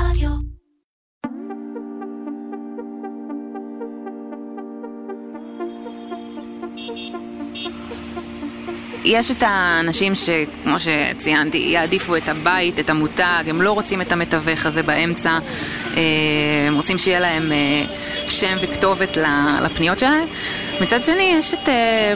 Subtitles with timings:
[0.00, 0.55] רדיו.
[9.06, 14.66] יש את האנשים שכמו שציינתי, יעדיפו את הבית, את המותג, הם לא רוצים את המתווך
[14.66, 15.38] הזה באמצע,
[15.96, 16.02] אה,
[16.66, 17.84] הם רוצים שיהיה להם אה,
[18.26, 19.18] שם וכתובת
[19.62, 20.28] לפניות שלהם.
[20.80, 22.14] מצד שני, יש את אה,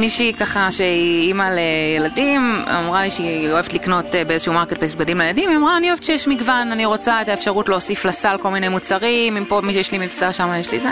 [0.00, 5.56] מישהי ככה שהיא אימא לילדים, אמרה לי שהיא אוהבת לקנות באיזשהו marketplace בגדים לילדים, היא
[5.56, 9.44] אמרה, אני אוהבת שיש מגוון, אני רוצה את האפשרות להוסיף לסל כל מיני מוצרים, אם
[9.44, 10.90] פה יש לי מבצע, שם יש לי זה.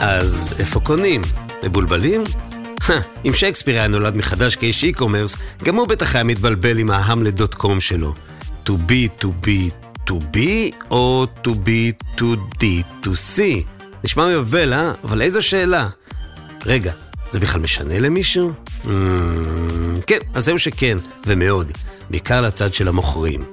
[0.00, 1.22] אז איפה קונים?
[1.62, 2.24] מבולבלים?
[3.24, 7.54] אם שייקספיר היה נולד מחדש כאיש e-commerce, גם הוא בטח היה מתבלבל עם ההמלט dot
[7.54, 8.14] com שלו.
[8.64, 9.70] to be, to be,
[10.06, 12.24] to be, או to be, to
[12.60, 12.64] d,
[13.02, 13.42] to c.
[14.04, 14.92] נשמע מבלבל, אה?
[15.04, 15.88] אבל איזו שאלה.
[16.66, 16.92] רגע,
[17.30, 18.52] זה בכלל משנה למישהו?
[18.84, 18.88] Mm,
[20.06, 21.72] כן, אז זהו שכן, ומאוד.
[22.10, 23.44] בעיקר לצד של המוכרים.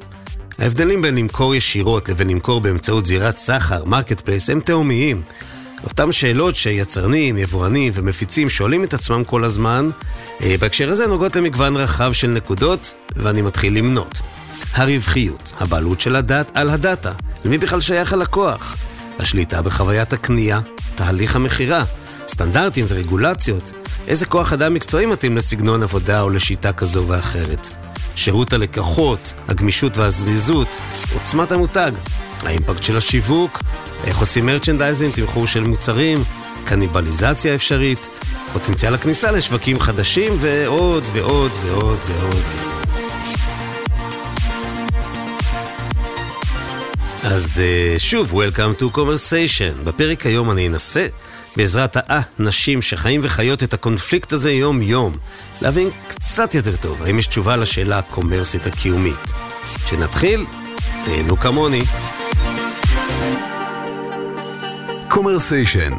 [0.59, 5.21] ההבדלים בין למכור ישירות לבין למכור באמצעות זירת סחר, marketplace, הם תהומיים.
[5.83, 9.89] אותן שאלות שיצרנים, יבואנים ומפיצים שואלים את עצמם כל הזמן,
[10.41, 14.21] אה, בהקשר הזה נוגעות למגוון רחב של נקודות, ואני מתחיל למנות.
[14.73, 17.11] הרווחיות, הבעלות של הדת על הדאטה,
[17.45, 18.77] למי בכלל שייך הלקוח?
[19.19, 20.59] השליטה בחוויית הקנייה,
[20.95, 21.83] תהליך המכירה,
[22.27, 23.71] סטנדרטים ורגולציות,
[24.07, 27.69] איזה כוח אדם מקצועי מתאים לסגנון עבודה או לשיטה כזו ואחרת.
[28.19, 30.75] שירות הלקוחות, הגמישות והזריזות,
[31.13, 31.91] עוצמת המותג,
[32.43, 33.59] האימפקט של השיווק,
[34.03, 36.23] איך עושים merchandising, תמחור של מוצרים,
[36.65, 38.07] קניבליזציה אפשרית,
[38.53, 42.43] פוטנציאל הכניסה לשווקים חדשים ועוד ועוד ועוד ועוד.
[47.23, 49.83] אז אה, שוב, Welcome to Commersation.
[49.83, 51.07] בפרק היום אני אנסה,
[51.57, 55.17] בעזרת האנשים שחיים וחיות את הקונפליקט הזה יום-יום,
[55.61, 59.33] להבין קצת יותר טוב האם יש תשובה לשאלה הקומרסית הקיומית.
[59.85, 60.45] כשנתחיל,
[61.05, 61.81] תהנו כמוני.
[65.07, 65.93] Commersation,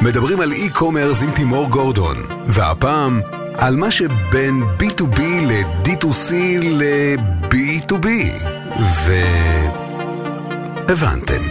[0.00, 2.16] מדברים על e-commerce עם תימור גורדון,
[2.46, 3.20] והפעם
[3.54, 6.32] על מה שבין B2B ל-D2C
[6.62, 8.06] ל-B2B,
[9.06, 9.12] ו...
[10.88, 11.42] הבנתם.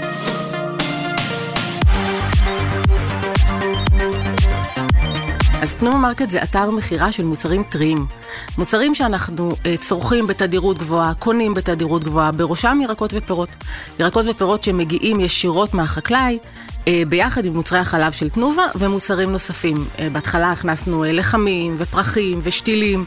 [5.62, 8.06] אז תנובה מרקט זה אתר מכירה של מוצרים טריים.
[8.58, 13.50] מוצרים שאנחנו uh, צורכים בתדירות גבוהה, קונים בתדירות גבוהה, בראשם ירקות ופירות.
[14.00, 19.88] ירקות ופירות שמגיעים ישירות מהחקלאי, uh, ביחד עם מוצרי החלב של תנובה ומוצרים נוספים.
[19.98, 23.06] Uh, בהתחלה הכנסנו uh, לחמים ופרחים ושתילים,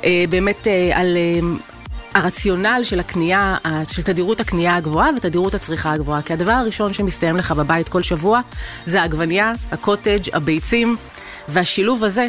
[0.00, 1.16] uh, באמת uh, על...
[1.40, 1.62] Uh,
[2.14, 3.56] הרציונל של הקנייה,
[3.88, 6.22] של תדירות הקנייה הגבוהה ותדירות הצריכה הגבוהה.
[6.22, 8.40] כי הדבר הראשון שמסתיים לך בבית כל שבוע
[8.86, 10.96] זה העגבנייה, הקוטג', הביצים,
[11.50, 12.28] והשילוב הזה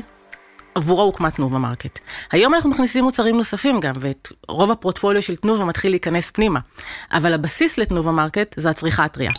[0.76, 2.00] עבורו הוקמה תנובה מרקט.
[2.32, 6.60] היום אנחנו מכניסים מוצרים נוספים גם, ואת רוב הפורטפוליו של תנובה מתחיל להיכנס פנימה.
[7.12, 9.32] אבל הבסיס לתנובה מרקט זה הצריכה הטריה.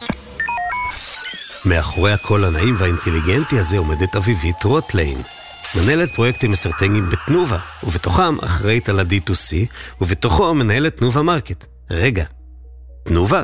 [1.65, 5.22] מאחורי הקול הנעים והאינטליגנטי הזה עומדת אביבית רוטליין.
[5.75, 9.54] מנהלת פרויקטים אסטרטגיים בתנובה, ובתוכם אחראית על ה-D2C,
[10.00, 11.66] ובתוכו מנהלת תנובה מרקט.
[11.91, 12.25] רגע,
[13.04, 13.43] תנובה?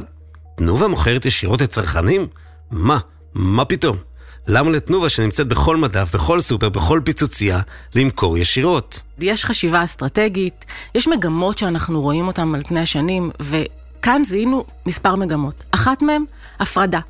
[0.56, 2.26] תנובה מוכרת ישירות לצרכנים?
[2.70, 2.98] מה?
[3.34, 4.07] מה פתאום?
[4.50, 7.60] למה לתנובה שנמצאת בכל מדף, בכל סופר, בכל פיצוצייה,
[7.94, 9.02] למכור ישירות?
[9.20, 10.64] יש חשיבה אסטרטגית,
[10.94, 15.64] יש מגמות שאנחנו רואים אותן על פני השנים, וכאן זיהינו מספר מגמות.
[15.70, 16.24] אחת מהן,
[16.60, 17.00] הפרדה.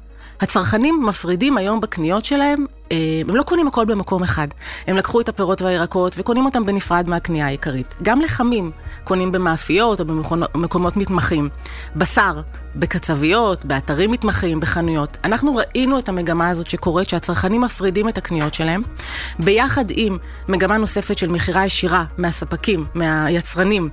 [0.40, 2.96] הצרכנים מפרידים היום בקניות שלהם, אה,
[3.28, 4.48] הם לא קונים הכל במקום אחד.
[4.86, 7.94] הם לקחו את הפירות והירקות וקונים אותם בנפרד מהקנייה העיקרית.
[8.02, 8.70] גם לחמים
[9.04, 11.48] קונים במאפיות או במקומות מתמחים.
[11.96, 12.40] בשר,
[12.76, 15.16] בקצביות, באתרים מתמחים, בחנויות.
[15.24, 18.82] אנחנו ראינו את המגמה הזאת שקורית, שהצרכנים מפרידים את הקניות שלהם,
[19.38, 23.88] ביחד עם מגמה נוספת של מכירה ישירה מהספקים, מהיצרנים.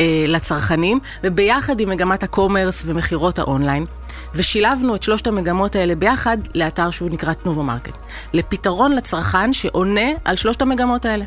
[0.00, 3.86] אה, לצרכנים, וביחד עם מגמת ה commerce ומכירות האונליין.
[4.34, 7.98] ושילבנו את שלושת המגמות האלה ביחד לאתר שהוא נקרא תנובה מרקט.
[8.32, 11.24] לפתרון לצרכן שעונה על שלושת המגמות האלה.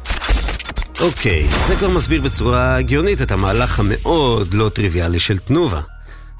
[1.01, 5.81] אוקיי, זה כבר מסביר בצורה הגיונית את המהלך המאוד לא טריוויאלי של תנובה.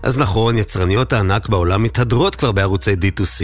[0.04, 3.44] אז נכון, יצרניות הענק בעולם מתהדרות כבר בערוצי D2C,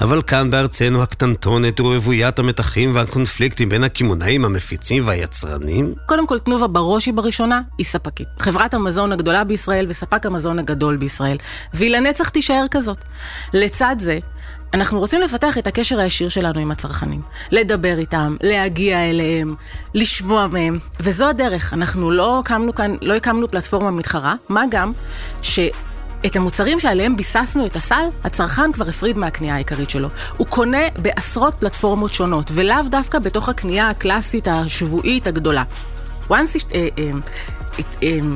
[0.00, 5.94] אבל כאן בארצנו הקטנטונת ורוויית המתחים והקונפליקטים בין הקמעונאים, המפיצים והיצרנים?
[6.06, 8.28] קודם כל, תנובה בראש היא בראשונה, היא ספקית.
[8.38, 11.36] חברת המזון הגדולה בישראל וספק המזון הגדול בישראל,
[11.74, 13.04] והיא לנצח תישאר כזאת.
[13.52, 14.18] לצד זה,
[14.76, 17.22] אנחנו רוצים לפתח את הקשר הישיר שלנו עם הצרכנים.
[17.50, 19.54] לדבר איתם, להגיע אליהם,
[19.94, 21.72] לשמוע מהם, וזו הדרך.
[21.72, 24.92] אנחנו לא הקמנו כאן, לא הקמנו פלטפורמה מתחרה, מה גם
[25.42, 25.60] ש...
[26.26, 30.08] את המוצרים שעליהם ביססנו את הסל, הצרכן כבר הפריד מהקנייה העיקרית שלו.
[30.36, 35.62] הוא קונה בעשרות פלטפורמות שונות, ולאו דווקא בתוך הקנייה הקלאסית השבועית הגדולה.
[36.30, 37.10] once אה, אה,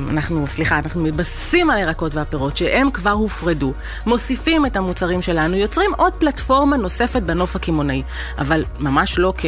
[0.09, 3.73] אנחנו, סליחה, אנחנו מתבססים על הירקות והפירות, שהם כבר הופרדו,
[4.05, 8.01] מוסיפים את המוצרים שלנו, יוצרים עוד פלטפורמה נוספת בנוף הקמעונאי.
[8.37, 9.45] אבל ממש לא כ...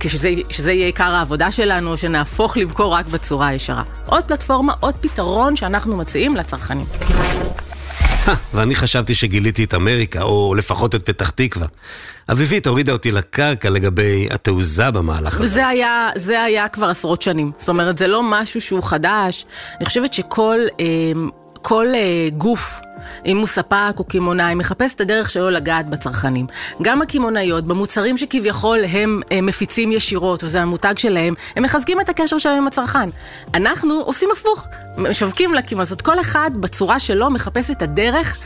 [0.00, 3.82] כשזה שזה יהיה עיקר העבודה שלנו, שנהפוך למכור רק בצורה הישרה.
[4.06, 6.86] עוד פלטפורמה, עוד פתרון שאנחנו מציעים לצרכנים.
[8.54, 11.66] ואני חשבתי שגיליתי את אמריקה, או לפחות את פתח תקווה.
[12.32, 15.48] אביבית הורידה אותי לקרקע לגבי התעוזה במהלך הזה.
[15.48, 17.52] זה היה, זה היה כבר עשרות שנים.
[17.58, 19.46] זאת אומרת, זה לא משהו שהוא חדש.
[19.78, 20.86] אני חושבת שכל אה,
[21.62, 22.80] כל, אה, גוף
[23.26, 26.46] אם הוא ספק או קמעונאי, מחפש את הדרך שלו לגעת בצרכנים.
[26.82, 32.38] גם הקמעונאיות, במוצרים שכביכול הם, הם מפיצים ישירות, וזה המותג שלהם, הם מחזקים את הקשר
[32.38, 33.10] שלהם עם הצרכן.
[33.54, 34.66] אנחנו עושים הפוך,
[34.96, 36.02] משווקים לכיוון הזאת.
[36.02, 38.38] כל אחד בצורה שלו מחפש את הדרך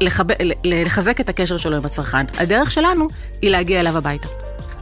[0.00, 0.24] לחב...
[0.64, 2.24] לחזק את הקשר שלו עם הצרכן.
[2.38, 3.08] הדרך שלנו
[3.42, 4.28] היא להגיע אליו הביתה.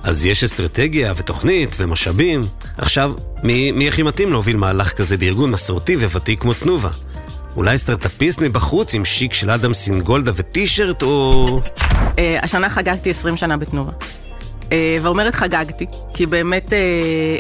[0.03, 2.45] אז יש אסטרטגיה ותוכנית ומשאבים.
[2.79, 3.13] עכשיו,
[3.43, 6.91] מי, מי הכי מתאים להוביל מהלך כזה בארגון מסורתי וותיק כמו תנובה?
[7.57, 11.61] אולי סטארטאפיסט מבחוץ עם שיק של אדם סינגולדה וטישרט או...
[12.19, 13.93] אה, השנה חגגתי 20 שנה בתנובה.
[14.73, 16.79] אה, ואומרת חגגתי, כי באמת אה,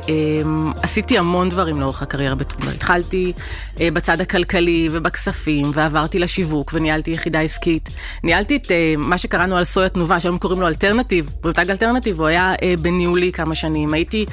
[0.09, 2.69] אה, עשיתי המון דברים לאורך הקריירה בתחום.
[2.69, 3.33] התחלתי
[3.77, 7.89] בצד הכלכלי ובכספים, ועברתי לשיווק, וניהלתי יחידה עסקית.
[8.25, 12.53] ניהלתי את מה שקראנו על סויה תנובה, שהיום קוראים לו אלטרנטיב, מותג אלטרנטיב, הוא היה
[12.81, 13.95] בניהולי כמה שנים.
[13.95, 14.27] הייתי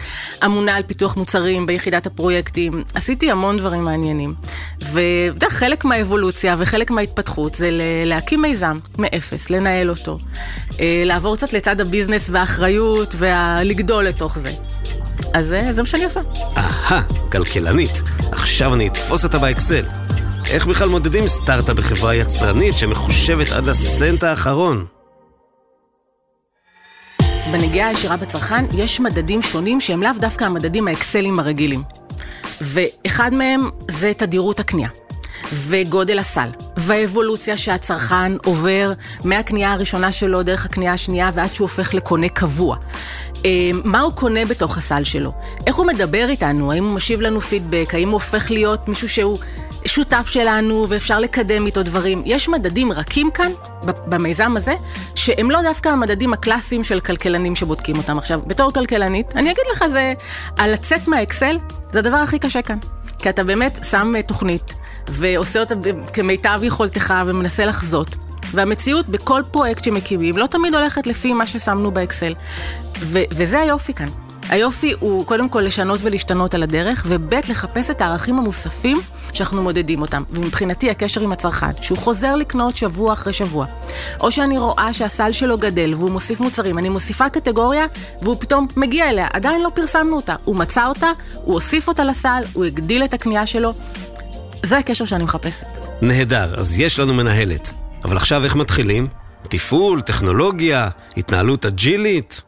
[0.46, 2.84] אמונה על פיתוח מוצרים ביחידת הפרויקטים.
[2.94, 4.34] עשיתי המון דברים מעניינים.
[4.94, 7.70] וחלק מהאבולוציה וחלק מההתפתחות זה
[8.06, 10.20] להקים מיזם מאפס, לנהל אותו.
[11.06, 13.16] לעבור קצת לצד ה business והאחריות.
[13.18, 14.52] ולגדול לתוך זה.
[15.34, 16.20] אז אה, זה מה שאני עושה.
[16.58, 17.02] אהה,
[17.32, 18.02] כלכלנית.
[18.32, 19.86] עכשיו אני אתפוס אותה באקסל.
[20.52, 24.86] איך בכלל מודדים סטארט-אפ בחברה יצרנית שמחושבת עד הסנט האחרון?
[27.52, 31.84] בנגיעה הישירה בצרכן יש מדדים שונים שהם לאו דווקא המדדים האקסליים הרגילים.
[32.62, 34.90] ואחד מהם זה תדירות הקנייה.
[35.54, 38.94] וגודל הסל, והאבולוציה שהצרכן עובר
[39.24, 42.78] מהקנייה הראשונה שלו דרך הקנייה השנייה ועד שהוא הופך לקונה קבוע.
[43.46, 45.32] אה, מה הוא קונה בתוך הסל שלו?
[45.68, 46.72] איך הוא מדבר איתנו?
[46.72, 47.90] האם הוא משיב לנו פידבק?
[47.94, 49.38] האם הוא הופך להיות מישהו שהוא
[49.86, 52.22] שותף שלנו ואפשר לקדם איתו דברים?
[52.26, 53.52] יש מדדים רכים כאן,
[53.84, 54.74] במיזם הזה,
[55.16, 58.18] שהם לא דווקא המדדים הקלאסיים של כלכלנים שבודקים אותם.
[58.18, 60.14] עכשיו, בתור כלכלנית, אני אגיד לך, זה,
[60.58, 61.58] על לצאת מהאקסל,
[61.92, 62.78] זה הדבר הכי קשה כאן.
[63.20, 64.76] כי אתה באמת שם אה, תוכנית,
[65.08, 65.76] ועושה אותה
[66.14, 68.16] כמיטב יכולתך ומנסה לחזות.
[68.54, 72.34] והמציאות בכל פרויקט שמקימים לא תמיד הולכת לפי מה ששמנו באקסל.
[73.00, 74.10] ו- וזה היופי כאן.
[74.50, 79.02] היופי הוא קודם כל לשנות ולהשתנות על הדרך, וב' לחפש את הערכים המוספים
[79.34, 80.24] שאנחנו מודדים אותם.
[80.32, 83.66] ומבחינתי הקשר עם הצרכן, שהוא חוזר לקנות שבוע אחרי שבוע,
[84.20, 87.86] או שאני רואה שהסל שלו גדל והוא מוסיף מוצרים, אני מוסיפה קטגוריה
[88.22, 90.36] והוא פתאום מגיע אליה, עדיין לא פרסמנו אותה.
[90.44, 93.74] הוא מצא אותה, הוא הוסיף אותה לסל, הוא הגדיל את הקנייה שלו.
[94.66, 95.68] זה הקשר שאני מחפשת.
[96.02, 97.74] נהדר, אז יש לנו מנהלת.
[98.04, 99.08] אבל עכשיו איך מתחילים?
[99.50, 102.42] תפעול, טכנולוגיה, התנהלות אג'ילית?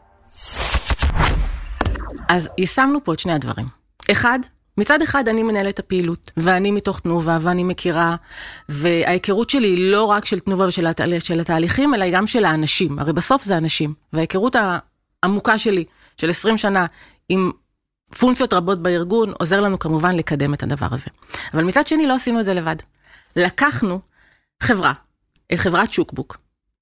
[2.30, 3.66] אז יישמנו פה את שני הדברים.
[4.10, 4.38] אחד,
[4.78, 8.16] מצד אחד אני מנהלת הפעילות, ואני מתוך תנובה, ואני מכירה,
[8.68, 12.98] וההיכרות שלי היא לא רק של תנובה ושל התה, של התהליכים, אלא גם של האנשים.
[12.98, 13.94] הרי בסוף זה אנשים.
[14.12, 14.56] וההיכרות
[15.22, 15.84] העמוקה שלי,
[16.16, 16.86] של 20 שנה,
[17.28, 17.50] עם
[18.18, 21.06] פונקציות רבות בארגון, עוזר לנו כמובן לקדם את הדבר הזה.
[21.54, 22.76] אבל מצד שני, לא עשינו את זה לבד.
[23.36, 24.00] לקחנו
[24.62, 24.92] חברה,
[25.54, 26.36] חברת שוקבוק,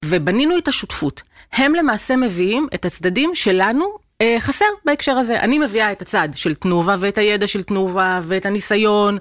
[0.05, 1.21] ובנינו את השותפות.
[1.53, 4.08] הם למעשה מביאים את הצדדים שלנו
[4.39, 5.39] חסר בהקשר הזה.
[5.39, 9.17] אני מביאה את הצד של תנובה ואת הידע של תנובה ואת הניסיון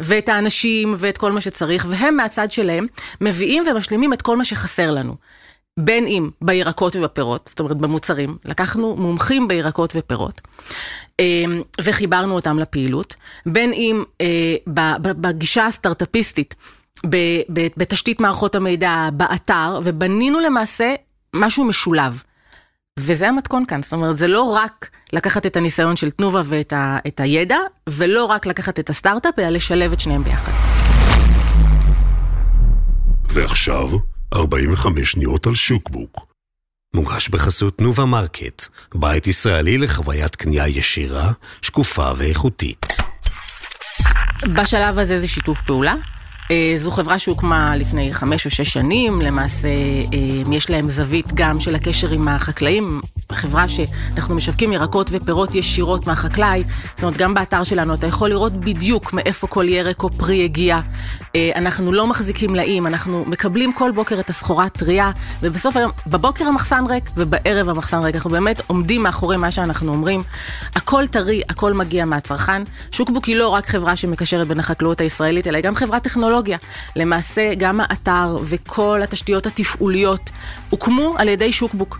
[0.00, 2.86] ואת האנשים ואת כל מה שצריך, והם מהצד שלהם
[3.20, 5.14] מביאים ומשלימים את כל מה שחסר לנו.
[5.78, 10.40] בין אם בירקות ובפירות, זאת אומרת במוצרים, לקחנו מומחים בירקות ופירות
[11.20, 11.44] אה,
[11.80, 13.14] וחיברנו אותם לפעילות,
[13.46, 14.56] בין אם אה,
[15.20, 16.54] בגישה הסטארטאפיסטית,
[17.76, 20.94] בתשתית מערכות המידע, באתר, ובנינו למעשה
[21.34, 22.22] משהו משולב.
[22.98, 26.98] וזה המתכון כאן, זאת אומרת, זה לא רק לקחת את הניסיון של תנובה ואת ה,
[27.18, 30.52] הידע, ולא רק לקחת את הסטארט-אפ, אלא לשלב את שניהם ביחד.
[33.24, 33.90] ועכשיו,
[34.34, 36.26] 45 שניות על שוקבוק.
[36.94, 41.32] מוגש בחסות תנובה מרקט, בית ישראלי לחוויית קנייה ישירה,
[41.62, 42.86] שקופה ואיכותית.
[44.54, 45.94] בשלב הזה זה שיתוף פעולה.
[46.50, 51.60] אה, זו חברה שהוקמה לפני חמש או שש שנים, למעשה אה, יש להם זווית גם
[51.60, 53.00] של הקשר עם החקלאים,
[53.32, 56.62] חברה שאנחנו משווקים ירקות ופירות ישירות מהחקלאי,
[56.94, 60.80] זאת אומרת גם באתר שלנו אתה יכול לראות בדיוק מאיפה כל ירק או פרי הגיע,
[61.36, 65.10] אנחנו לא מחזיקים מלאים, אנחנו מקבלים כל בוקר את הסחורה הטריה,
[65.42, 68.14] ובסוף היום, בבוקר המחסן ריק ובערב המחסן ריק.
[68.14, 70.22] אנחנו באמת עומדים מאחורי מה שאנחנו אומרים.
[70.76, 72.62] הכל טרי, הכל מגיע מהצרכן.
[72.92, 76.58] שוקבוק היא לא רק חברה שמקשרת בין החקלאות הישראלית, אלא היא גם חברת טכנולוגיה.
[76.96, 80.30] למעשה, גם האתר וכל התשתיות התפעוליות
[80.70, 81.98] הוקמו על ידי שוקבוק.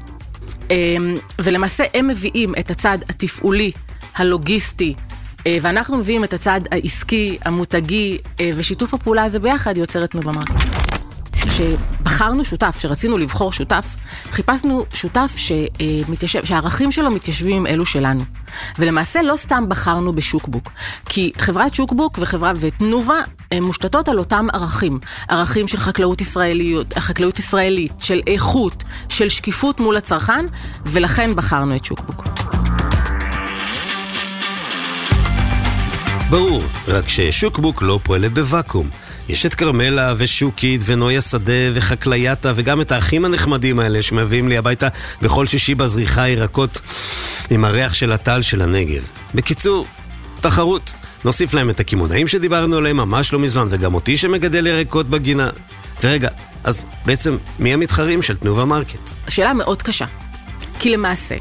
[0.71, 3.73] אמ, ולמעשה הם מביאים את הצד התפעולי,
[4.17, 5.10] הלוגיסטי, אה,
[5.49, 10.52] ואנחנו מביאים את הצד העסקי, המותגי, אה, ושיתוף הפעולה הזה ביחד יוצר את מרקט.
[11.32, 13.97] כשבחרנו שותף, כשרצינו לבחור שותף,
[14.30, 18.25] חיפשנו שותף שמתיישב, שהערכים שלו מתיישבים עם אלו שלנו.
[18.78, 20.70] ולמעשה לא סתם בחרנו בשוקבוק,
[21.06, 23.18] כי חברת שוקבוק וחברה ותנובה
[23.50, 24.99] הן מושתתות על אותם ערכים.
[25.28, 30.47] ערכים של חקלאות ישראלית, חקלאות ישראלית, של איכות, של שקיפות מול הצרכן,
[30.87, 32.50] ולכן בחרנו את שוקבוק.
[36.31, 38.91] ברור, רק ששוקבוק לא פועלת בוואקום.
[39.29, 44.89] יש את כרמלה ושוקית ונויה שדה וחקלייתה וגם את האחים הנחמדים האלה שמביאים לי הביתה
[45.23, 46.81] בכל שישי בזריחה ירקות
[47.51, 49.03] עם הריח של הטל של הנגב.
[49.35, 49.87] בקיצור,
[50.41, 50.93] תחרות.
[51.25, 55.51] נוסיף להם את הקמעונאים שדיברנו עליהם ממש לא מזמן וגם אותי שמגדל ירקות בגינה.
[56.03, 56.29] ורגע,
[56.65, 59.11] אז בעצם מי המתחרים של תנובה מרקט?
[59.29, 60.07] שאלה מאוד קשה.
[60.79, 61.37] כי למעשה,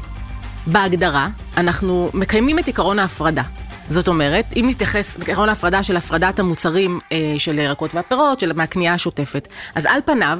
[0.66, 3.42] בהגדרה, אנחנו מקיימים את עקרון ההפרדה.
[3.90, 8.94] זאת אומרת, אם נתייחס לעקרון ההפרדה של הפרדת המוצרים אה, של הירקות והפירות, של מהקנייה
[8.94, 10.38] השוטפת, אז על פניו,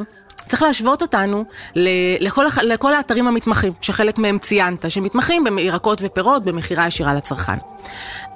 [0.49, 1.45] צריך להשוות אותנו
[2.21, 7.57] לכל, לכל האתרים המתמחים, שחלק מהם ציינת, שמתמחים בירקות ופירות במכירה ישירה לצרכן.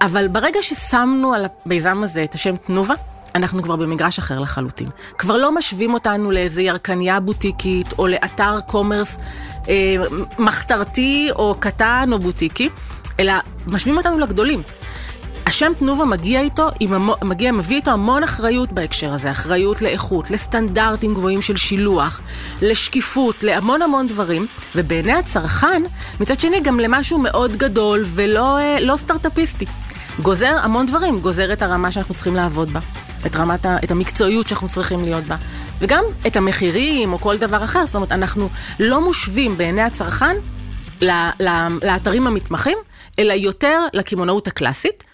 [0.01, 2.95] אבל ברגע ששמנו על המיזם הזה את השם תנובה,
[3.35, 4.89] אנחנו כבר במגרש אחר לחלוטין.
[5.19, 9.19] כבר לא משווים אותנו לאיזה ירקניה בוטיקית או לאתר קומרס
[9.69, 9.97] אה,
[10.39, 12.69] מחתרתי או קטן או בוטיקי,
[13.21, 13.33] אלא
[13.67, 14.63] משווים אותנו לגדולים.
[15.47, 16.69] השם תנובה מגיע איתו,
[17.23, 22.21] מגיע, מביא איתו המון אחריות בהקשר הזה, אחריות לאיכות, לסטנדרטים גבוהים של שילוח,
[22.63, 25.83] לשקיפות, להמון המון דברים, ובעיני הצרכן,
[26.21, 29.65] מצד שני גם למשהו מאוד גדול ולא אה, לא סטארט-אפיסטי.
[30.23, 32.81] גוזר המון דברים, גוזר את הרמה שאנחנו צריכים לעבוד בה,
[33.27, 35.37] את רמת, ה, את המקצועיות שאנחנו צריכים להיות בה,
[35.79, 38.49] וגם את המחירים או כל דבר אחר, זאת אומרת, אנחנו
[38.81, 40.37] לא מושווים בעיני הצרכן
[41.83, 42.79] לאתרים המתמחים,
[43.19, 45.05] אלא יותר לקמעונאות הקלאסית.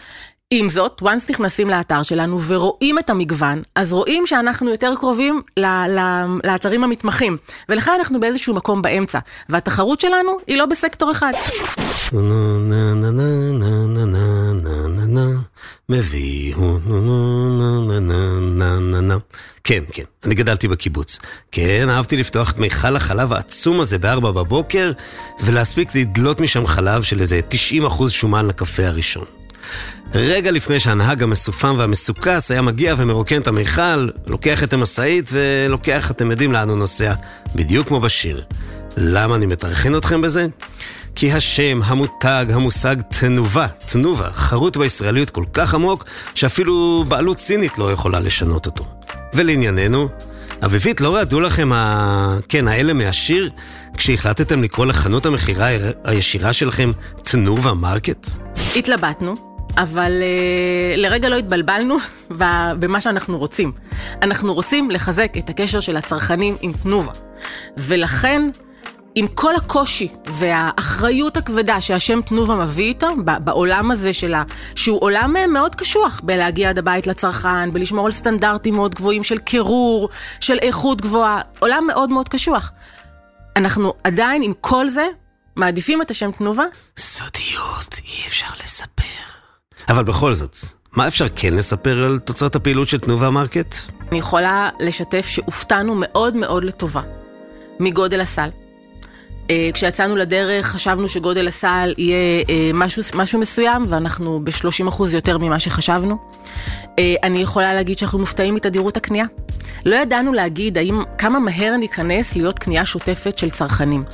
[0.52, 5.40] עם זאת, once נכנסים לאתר שלנו ורואים את המגוון, אז רואים שאנחנו יותר קרובים
[6.44, 7.36] לאתרים המתמחים.
[7.68, 9.18] ולכן אנחנו באיזשהו מקום באמצע.
[9.48, 11.32] והתחרות שלנו היא לא בסקטור אחד.
[19.64, 21.18] כן, כן, אני גדלתי בקיבוץ.
[21.52, 24.92] כן, אהבתי לפתוח את מיכל החלב העצום הזה בארבע בבוקר,
[25.44, 27.40] ולהספיק לדלות משם חלב של איזה
[27.80, 29.24] 90% שומן לקפה הראשון.
[30.14, 36.30] רגע לפני שהנהג המסופם והמסוכס היה מגיע ומרוקן את המיכל, לוקח את המשאית ולוקח, אתם
[36.30, 37.14] יודעים לאן הוא נוסע,
[37.54, 38.44] בדיוק כמו בשיר.
[38.96, 40.46] למה אני מטרחן אתכם בזה?
[41.14, 47.92] כי השם, המותג, המושג תנובה, תנובה, חרוט בישראליות כל כך עמוק, שאפילו בעלות סינית לא
[47.92, 48.84] יכולה לשנות אותו.
[49.34, 50.08] ולענייננו,
[50.64, 52.38] אביבית, לא רעדו לכם ה...
[52.48, 53.50] כן, האלה מהשיר,
[53.96, 55.68] כשהחלטתם לקרוא לחנות המכירה
[56.04, 56.90] הישירה שלכם
[57.22, 58.30] תנובה מרקט?
[58.76, 59.49] התלבטנו.
[59.76, 61.96] אבל אה, לרגע לא התבלבלנו
[62.80, 63.72] במה שאנחנו רוצים.
[64.22, 67.12] אנחנו רוצים לחזק את הקשר של הצרכנים עם תנובה.
[67.76, 68.42] ולכן,
[69.14, 73.08] עם כל הקושי והאחריות הכבדה שהשם תנובה מביא איתו,
[73.44, 74.42] בעולם הזה שלה,
[74.74, 79.38] שהוא עולם אה, מאוד קשוח בלהגיע עד הבית לצרכן, בלשמור על סטנדרטים מאוד גבוהים של
[79.38, 80.08] קירור,
[80.40, 82.72] של איכות גבוהה, עולם מאוד מאוד קשוח.
[83.56, 85.06] אנחנו עדיין, עם כל זה,
[85.56, 86.64] מעדיפים את השם תנובה?
[86.96, 89.29] סודיות, אי אפשר לספר.
[89.88, 90.56] אבל בכל זאת,
[90.96, 93.74] מה אפשר כן לספר על תוצאות הפעילות של תנובה מרקט?
[94.10, 97.00] אני יכולה לשתף שהופתענו מאוד מאוד לטובה
[97.80, 98.48] מגודל הסל.
[99.50, 105.58] אה, כשיצאנו לדרך חשבנו שגודל הסל יהיה אה, משהו, משהו מסוים ואנחנו ב-30% יותר ממה
[105.58, 106.16] שחשבנו.
[106.98, 109.24] אה, אני יכולה להגיד שאנחנו מופתעים מתדירות הקנייה.
[109.86, 114.04] לא ידענו להגיד האם, כמה מהר ניכנס להיות קנייה שוטפת של צרכנים.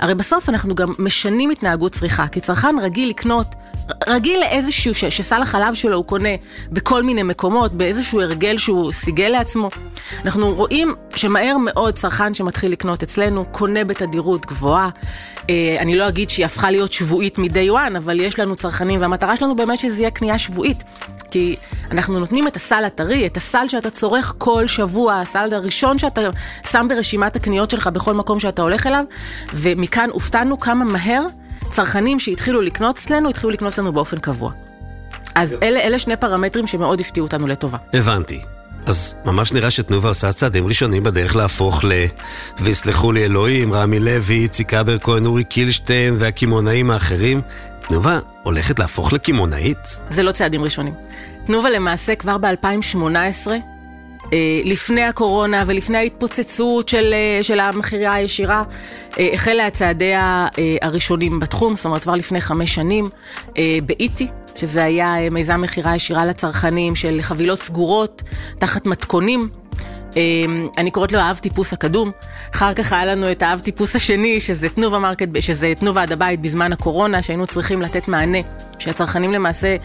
[0.00, 3.46] הרי בסוף אנחנו גם משנים התנהגות צריכה, כי צרכן רגיל לקנות
[4.08, 6.28] רגיל לאיזשהו, ש, שסל החלב שלו הוא קונה
[6.70, 9.70] בכל מיני מקומות, באיזשהו הרגל שהוא סיגל לעצמו.
[10.24, 14.81] אנחנו רואים שמהר מאוד צרכן שמתחיל לקנות אצלנו, קונה בתדירות גבוהה.
[15.50, 19.36] אה, אני לא אגיד שהיא הפכה להיות שבועית מ-day one, אבל יש לנו צרכנים, והמטרה
[19.36, 20.82] שלנו באמת שזה יהיה קנייה שבועית.
[21.30, 21.56] כי
[21.90, 26.20] אנחנו נותנים את הסל הטרי, את הסל שאתה צורך כל שבוע, הסל הראשון שאתה
[26.70, 29.04] שם ברשימת הקניות שלך בכל מקום שאתה הולך אליו,
[29.54, 31.26] ומכאן הופתענו כמה מהר
[31.70, 34.52] צרכנים שהתחילו לקנות אצלנו, התחילו לקנות אצלנו באופן קבוע.
[35.34, 37.78] אז אלה, אלה שני פרמטרים שמאוד הפתיעו אותנו לטובה.
[37.92, 38.40] הבנתי.
[38.86, 41.92] אז ממש נראה שתנובה עושה צעדים ראשונים בדרך להפוך ל...
[42.60, 47.40] ויסלחו לי אלוהים, רמי לוי, איציק קבר כהן, אורי קילשטיין והקמעונאים האחרים.
[47.80, 50.02] תנובה הולכת להפוך לקמעונאית?
[50.08, 50.94] זה לא צעדים ראשונים.
[51.46, 53.46] תנובה למעשה כבר ב-2018,
[54.64, 58.62] לפני הקורונה ולפני ההתפוצצות של, של המכירה הישירה,
[59.16, 60.48] החלה הצעדיה
[60.82, 63.08] הראשונים בתחום, זאת אומרת כבר לפני חמש שנים,
[63.86, 64.28] באיטי.
[64.56, 68.22] שזה היה מיזם מכירה ישירה לצרכנים של חבילות סגורות,
[68.58, 69.48] תחת מתכונים.
[70.78, 72.10] אני קוראת לו האב טיפוס הקדום.
[72.54, 76.40] אחר כך היה לנו את האב טיפוס השני, שזה תנובה מרקט, שזה תנובה עד הבית
[76.40, 78.38] בזמן הקורונה, שהיינו צריכים לתת מענה.
[78.78, 79.76] שהצרכנים למעשה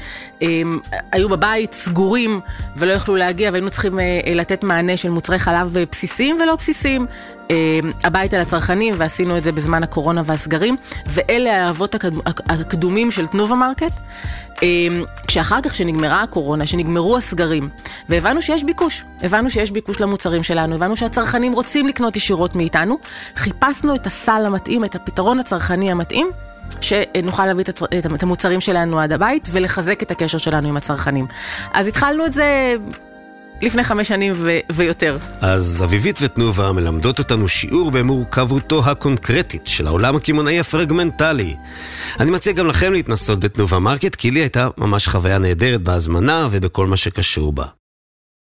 [0.41, 0.79] הם,
[1.12, 2.39] היו בבית סגורים
[2.77, 4.00] ולא יכלו להגיע והיינו צריכים
[4.36, 7.05] לתת מענה של מוצרי חלב בסיסיים ולא בסיסיים
[8.04, 11.96] הביתה לצרכנים ועשינו את זה בזמן הקורונה והסגרים ואלה האבות
[12.50, 13.94] הקדומים של תנובה מרקט
[15.27, 17.70] כשאחר כך שנגמרה הקורונה, שנגמרו הסגרים
[18.10, 22.98] והבנו שיש ביקוש, הבנו שיש ביקוש למוצרים שלנו, הבנו שהצרכנים רוצים לקנות ישירות מאיתנו
[23.36, 26.32] חיפשנו את הסל המתאים, את הפתרון הצרכני המתאים
[26.82, 27.63] שנוכל להביא
[28.16, 31.27] את המוצרים שלנו עד הבית ולחזק את הקשר שלנו עם הצרכנים.
[31.74, 32.75] אז התחלנו את זה
[33.62, 35.18] לפני חמש שנים ו- ויותר.
[35.42, 41.56] אז אביבית ותנובה מלמדות אותנו שיעור במורכבותו הקונקרטית של העולם הקמעונאי הפרגמנטלי.
[42.20, 46.88] אני מציע גם לכם להתנסות בתנובה מרקט, כי לי הייתה ממש חוויה נהדרת בהזמנה ובכל
[46.88, 47.66] מה שקשור בה.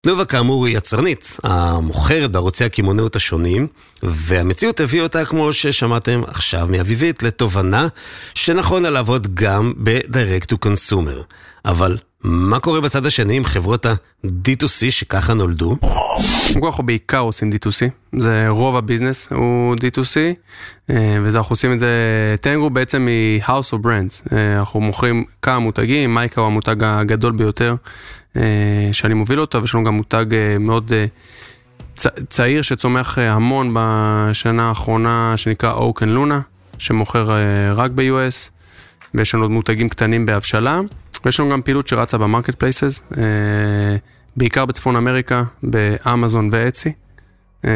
[0.04, 3.66] תנובה כאמור היא יצרנית, המוכרת בערוצי הקמעונאות השונים,
[4.02, 7.88] והמציאות הביאה אותה, כמו ששמעתם עכשיו מאביבית, לתובנה
[8.34, 11.22] שנכון לה לעבוד גם ב-direct to consumer.
[11.64, 15.76] אבל מה קורה בצד השני עם חברות ה-D2C שככה נולדו?
[16.64, 20.16] אנחנו בעיקר עושים D2C, זה רוב הביזנס הוא D2C,
[21.22, 21.88] וזה אנחנו עושים את זה,
[22.40, 27.74] טנגו בעצם היא House of Brands, אנחנו מוכרים כמה מותגים, מייקה הוא המותג הגדול ביותר
[28.92, 30.26] שאני מוביל אותו, ויש לנו גם מותג
[30.60, 30.92] מאוד
[32.28, 36.40] צעיר שצומח המון בשנה האחרונה, שנקרא אוקן לונה,
[36.78, 37.30] שמוכר
[37.74, 38.50] רק ב-US,
[39.14, 40.80] ויש לנו עוד מותגים קטנים בהבשלה.
[41.24, 43.96] ויש לנו גם פעילות שרצה ב marketplaces, אה,
[44.36, 46.92] בעיקר בצפון אמריקה, באמזון ו Etsy.
[47.64, 47.70] אה,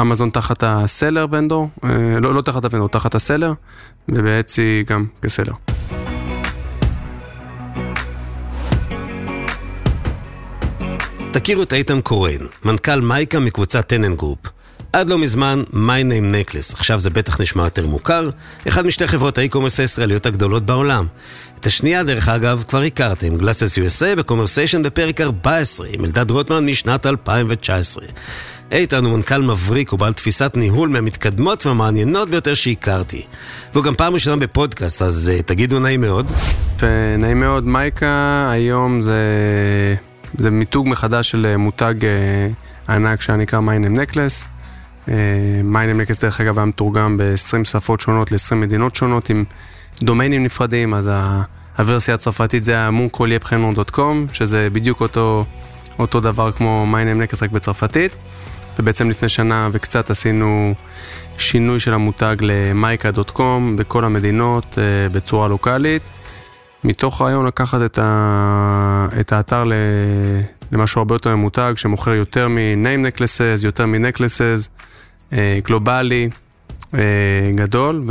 [0.00, 3.52] אמזון תחת ה seller vendor, אה, לא, לא תחת ה vendor, תחת ה seller,
[4.08, 5.52] וב Etsy גם כ seller.
[11.32, 14.38] תכירו את איתן קורן, מנכ"ל MYKA מקבוצת Tenengroup.
[14.96, 18.30] עד לא מזמן, My Name Necklace, עכשיו זה בטח נשמע יותר מוכר,
[18.68, 21.06] אחד משתי חברות ה e-commerce הישראליות הגדולות בעולם.
[21.58, 28.04] את השנייה, דרך אגב, כבר הכרתם, GlassesUSA בקומרסיישן בפרק 14, עם אלדד רוטמן משנת 2019.
[28.72, 33.22] איתן הוא מנכ"ל מבריק ובעל תפיסת ניהול מהמתקדמות והמעניינות ביותר שהכרתי.
[33.72, 36.32] והוא גם פעם ראשונה בפודקאסט, אז אה, תגידו נעים מאוד.
[37.18, 39.20] נעים מאוד, MYKA, היום זה,
[40.38, 44.55] זה מיתוג מחדש של מותג uh, ענק שנקרא Name Necklace.
[45.64, 49.44] מיינם נקס דרך אגב היה מתורגם ב-20 שפות שונות ל-20 מדינות שונות עם
[50.02, 51.10] דומיינים נפרדים, אז
[51.78, 55.44] הוורסיה הצרפתית זה היה מונקוליאפחנון.קום, שזה בדיוק אותו,
[55.98, 58.16] אותו דבר כמו מיינם נקס רק בצרפתית.
[58.78, 60.74] ובעצם לפני שנה וקצת עשינו
[61.38, 64.78] שינוי של המותג למייקה.קום בכל המדינות
[65.12, 66.02] בצורה לוקאלית.
[66.84, 69.08] מתוך רעיון לקחת את, ה...
[69.20, 69.64] את האתר
[70.72, 74.56] למשהו הרבה יותר ממותג, שמוכר יותר מ-name necklaces, יותר מ-necklaces, אה,
[75.62, 76.28] גלובלי,
[76.94, 77.00] אה,
[77.54, 78.04] גדול,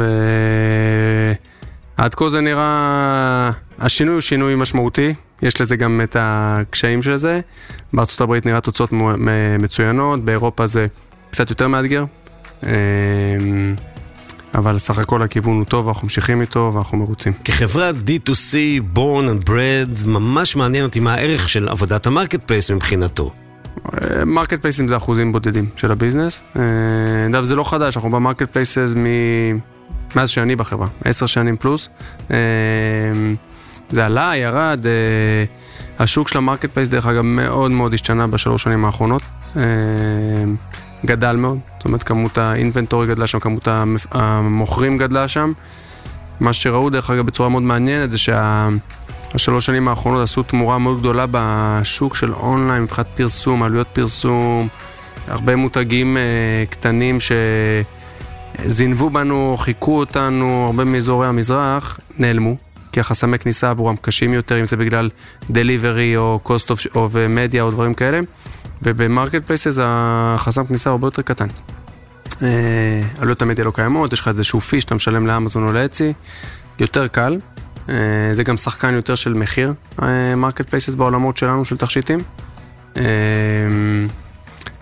[1.98, 7.40] ועד כה זה נראה, השינוי הוא שינוי משמעותי, יש לזה גם את הקשיים של זה.
[7.94, 8.90] בארצות הברית נראה תוצאות
[9.60, 10.88] מצוינות, באירופה זה
[11.30, 12.06] קצת יותר מאתגר.
[12.64, 12.72] אה,
[14.56, 17.34] אבל סך הכל הכיוון הוא טוב, אנחנו ממשיכים איתו ואנחנו מרוצים.
[17.44, 18.54] כחברת D2C,
[18.96, 18.98] born
[19.30, 23.45] and bred, ממש מעניין אותי מה הערך של עבודת ה marketplace מבחינתו.
[24.26, 26.44] marketplace ים זה אחוזים בודדים של הביזנס.
[27.30, 29.06] אגב, זה לא חדש, אנחנו ב marketplaces מ...
[30.16, 31.90] מאז שאני בחברה, עשר שנים פלוס.
[33.92, 34.86] זה עלה, ירד,
[36.00, 39.22] השוק של ה marketplace דרך אגב מאוד מאוד השתנה בשלוש שנים האחרונות.
[41.06, 43.68] גדל מאוד, זאת אומרת כמות האינבנטורי גדלה שם, כמות
[44.12, 45.52] המוכרים גדלה שם.
[46.40, 48.18] מה שראו דרך אגב בצורה מאוד מעניינת זה
[49.32, 54.68] שהשלוש שנים האחרונות עשו תמורה מאוד גדולה בשוק של אונליין מבחינת פרסום, עלויות פרסום,
[55.28, 57.18] הרבה מותגים uh, קטנים
[58.66, 62.56] שזינבו בנו, חיכו אותנו, הרבה מאזורי המזרח נעלמו.
[62.92, 65.10] כי החסמי כניסה עבורם קשים יותר, אם זה בגלל
[65.50, 68.20] דליברי או קוסט או מדיה או דברים כאלה.
[68.82, 71.48] וב marketplaces החסם כניסה הרבה יותר קטן.
[72.42, 76.14] אה, עלויות המדיה לא קיימות, יש לך איזשהו fee שאתה משלם לאמזון או ל Etsy,
[76.80, 77.38] יותר קל.
[77.90, 77.96] אה,
[78.34, 79.74] זה גם שחקן יותר של מחיר,
[80.38, 82.20] marketplaces בעולמות שלנו של תכשיטים.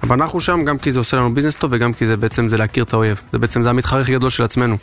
[0.03, 2.57] אבל אנחנו שם גם כי זה עושה לנו ביזנס טוב וגם כי זה בעצם זה
[2.57, 3.21] להכיר את האויב.
[3.31, 4.77] זה בעצם, זה המתחרה הכי גדול של עצמנו.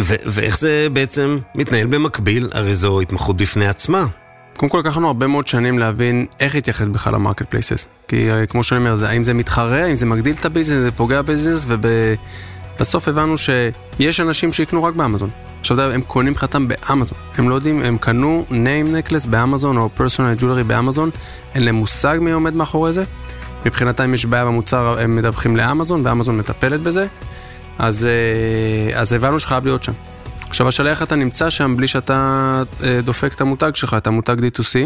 [0.00, 2.50] ו- ואיך זה בעצם מתנהל במקביל?
[2.52, 4.06] הרי זו התמחות בפני עצמה.
[4.56, 7.88] קודם כל לקחנו הרבה מאוד שנים להבין איך להתייחס בכלל ל marketplaces.
[8.08, 10.92] כי אה, כמו שאני אומר, זה, האם זה מתחרה, האם זה מגדיל את הביזנס, זה
[10.92, 11.66] פוגע בביזנס,
[12.76, 15.30] ובסוף הבנו שיש אנשים שיקנו רק באמזון.
[15.60, 17.18] עכשיו הם קונים מבחינתם באמזון.
[17.38, 21.10] הם לא יודעים, הם קנו name necklace באמזון או personal jewelry באמזון,
[21.54, 23.04] אין להם מושג מי עומד מאחורי זה.
[23.66, 27.06] מבחינתם יש בעיה במוצר, הם מדווחים לאמזון, ואמזון מטפלת בזה.
[27.78, 29.92] אז, אה, אז הבנו שחייב להיות שם.
[30.48, 34.36] עכשיו השאלה איך אתה נמצא שם בלי שאתה אה, דופק את המותג שלך, את המותג
[34.38, 34.76] D2C.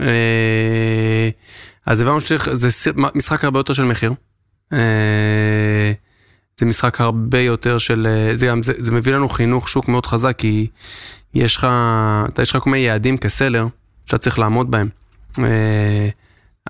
[0.00, 1.28] אה,
[1.86, 4.12] אז הבנו שזה משחק הרבה יותר של מחיר.
[6.56, 10.38] זה משחק הרבה יותר של, זה גם, זה, זה מביא לנו חינוך שוק מאוד חזק,
[10.38, 10.66] כי
[11.34, 11.66] יש לך,
[12.28, 13.66] אתה יש לך כל מיני יעדים כ seller
[14.06, 14.88] שאתה צריך לעמוד בהם.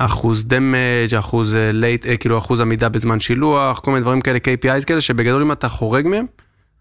[0.00, 5.00] אחוז damage, אחוז late, כאילו אחוז עמידה בזמן שילוח, כל מיני דברים כאלה, KPIs כאלה,
[5.00, 6.26] שבגדול אם אתה חורג מהם,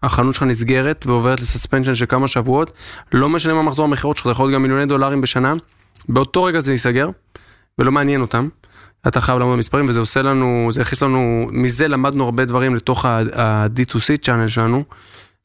[0.02, 2.72] החנות שלך נסגרת ועוברת לסספנשן של כמה שבועות,
[3.12, 5.54] לא משנה מה מחזור המכירות שלך, זה יכול להיות גם מיליוני דולרים בשנה,
[6.08, 7.08] באותו רגע זה ייסגר,
[7.78, 8.48] ולא מעניין אותם.
[9.08, 13.04] אתה חייב לעמוד במספרים, וזה עושה לנו, זה הכניס לנו, מזה למדנו הרבה דברים לתוך
[13.04, 14.84] ה-D2C צ'אנל שלנו,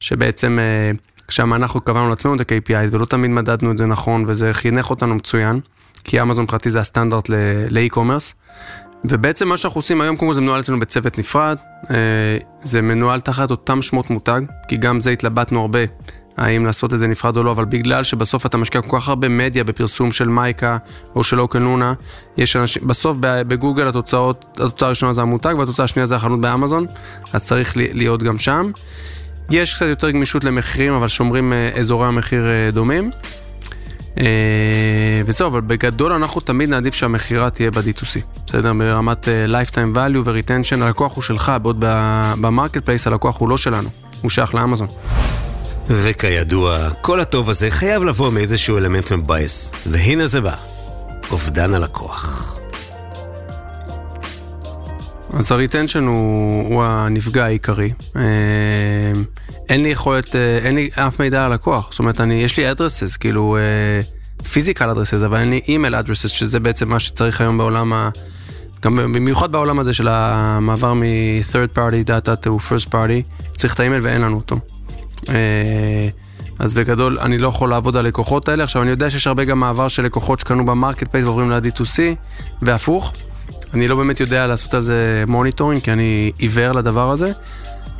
[0.00, 0.58] שבעצם
[1.28, 5.14] שם אנחנו קבענו לעצמנו את ה-KPIs, ולא תמיד מדדנו את זה נכון, וזה חינך אותנו
[5.14, 5.60] מצוין.
[6.04, 7.28] כי אמזון מבחינתי זה הסטנדרט
[7.70, 8.34] לאי-קומרס.
[9.04, 11.56] ובעצם מה שאנחנו עושים היום, כל זה מנוהל אצלנו בצוות נפרד,
[11.90, 11.96] אה,
[12.60, 15.78] זה מנוהל תחת אותם שמות מותג, כי גם זה התלבטנו הרבה,
[16.40, 19.28] האם לעשות את זה נפרד או לא, אבל בגלל שבסוף אתה משקיע כל כך הרבה
[19.28, 20.76] מדיה בפרסום של מייקה
[21.16, 21.94] או של אוקן לונה,
[22.36, 26.86] יש אנשים, בסוף בגוגל התוצאות, התוצאה הראשונה זה המותג והתוצאה השנייה זה החנות באמזון,
[27.32, 28.70] אז צריך להיות גם שם.
[29.50, 33.10] יש קצת יותר גמישות למחירים, אבל שומרים אה, אזורי המחיר אה, דומים.
[34.18, 38.72] אה, וזהו, אבל בגדול אנחנו תמיד נעדיף שהמכירה תהיה ב-D2C, בסדר?
[38.72, 41.84] ברמת lifetime value ו-retention, הלקוח הוא שלך, בעוד
[42.40, 43.88] ב marketplace הלקוח הוא לא שלנו,
[44.22, 44.88] הוא שייך לאמזון.
[45.90, 50.54] וכידוע, כל הטוב הזה חייב לבוא מאיזשהו אלמנט מבאס, והנה זה בא,
[51.30, 52.58] אובדן הלקוח.
[55.32, 57.92] אז ה retention הוא, הוא הנפגע העיקרי.
[58.16, 58.22] אה,
[59.68, 61.88] אין לי יכולת, אה, אין לי אף מידע על לקוח.
[61.90, 63.58] זאת אומרת, אני, יש לי address, כאילו,
[64.52, 68.10] physical אה, address, אבל אין לי email address, שזה בעצם מה שצריך היום בעולם ה...
[68.82, 74.02] גם במיוחד בעולם הזה של המעבר מ-third party data to first party, צריך את האימייל
[74.04, 74.58] ואין לנו אותו.
[76.58, 78.64] אז בגדול, אני לא יכול לעבוד על הלקוחות האלה.
[78.64, 81.98] עכשיו, אני יודע שיש הרבה גם מעבר של לקוחות שקנו ב marketplace ועוברים ל-D2C,
[82.62, 83.12] והפוך.
[83.74, 87.32] אני לא באמת יודע לעשות על זה monitoring, כי אני עיוור לדבר הזה.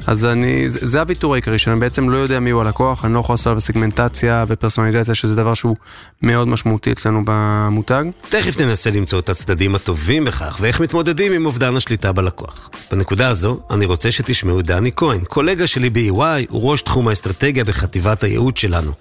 [0.06, 3.32] אז אני, זה, הוויתור העיקרי שאני בעצם לא יודע מי הוא הלקוח, אני לא יכול
[3.32, 5.76] לעשות עליו סגמנטציה ופרסונליזציה, שזה דבר שהוא
[6.22, 8.04] מאוד משמעותי אצלנו במותג.
[8.28, 12.70] תכף ננסה למצוא את הצדדים הטובים בכך, ואיך מתמודדים עם אובדן השליטה בלקוח.
[12.92, 18.24] בנקודה הזו, אני רוצה שתשמעו דני כהן, קולגה שלי ב-EY, הוא ראש תחום האסטרטגיה בחטיבת
[18.24, 18.92] הייעוץ שלנו.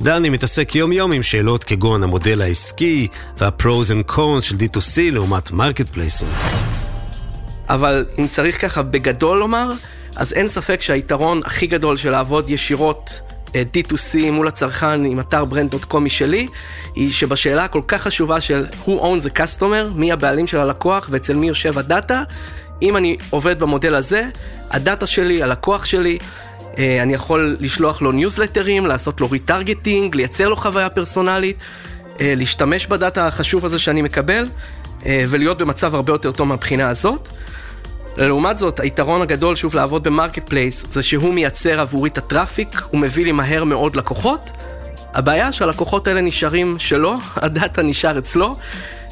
[0.00, 3.08] דני מתעסק יום-יום עם שאלות כגון המודל העסקי
[3.38, 6.28] וה-pros and cons של D2C לעומת marketplace ים.
[7.68, 9.72] אבל אם צריך ככה בגדול לומר,
[10.18, 13.20] אז אין ספק שהיתרון הכי גדול של לעבוד ישירות
[13.54, 16.48] אה, D2C מול הצרכן עם אתר brand.com משלי,
[16.94, 21.34] היא שבשאלה הכל כך חשובה של who owns the customer, מי הבעלים של הלקוח ואצל
[21.34, 22.22] מי יושב הדאטה,
[22.82, 24.28] אם אני עובד במודל הזה,
[24.70, 26.18] הדאטה שלי, הלקוח שלי,
[26.78, 31.56] אה, אני יכול לשלוח לו ניוזלטרים, לעשות לו retargeting, לייצר לו חוויה פרסונלית,
[32.20, 34.48] אה, להשתמש בדאטה החשוב הזה שאני מקבל,
[35.28, 37.28] ולהיות במצב הרבה יותר טוב מהבחינה הזאת.
[38.26, 42.80] לעומת זאת, היתרון הגדול שוב לעבוד ב marketplace זה שהוא מייצר עבורי את ה traffic,
[42.90, 44.50] הוא מביא לי מהר מאוד לקוחות.
[45.14, 48.56] הבעיה שהלקוחות האלה נשארים שלו, הדאטה נשאר אצלו.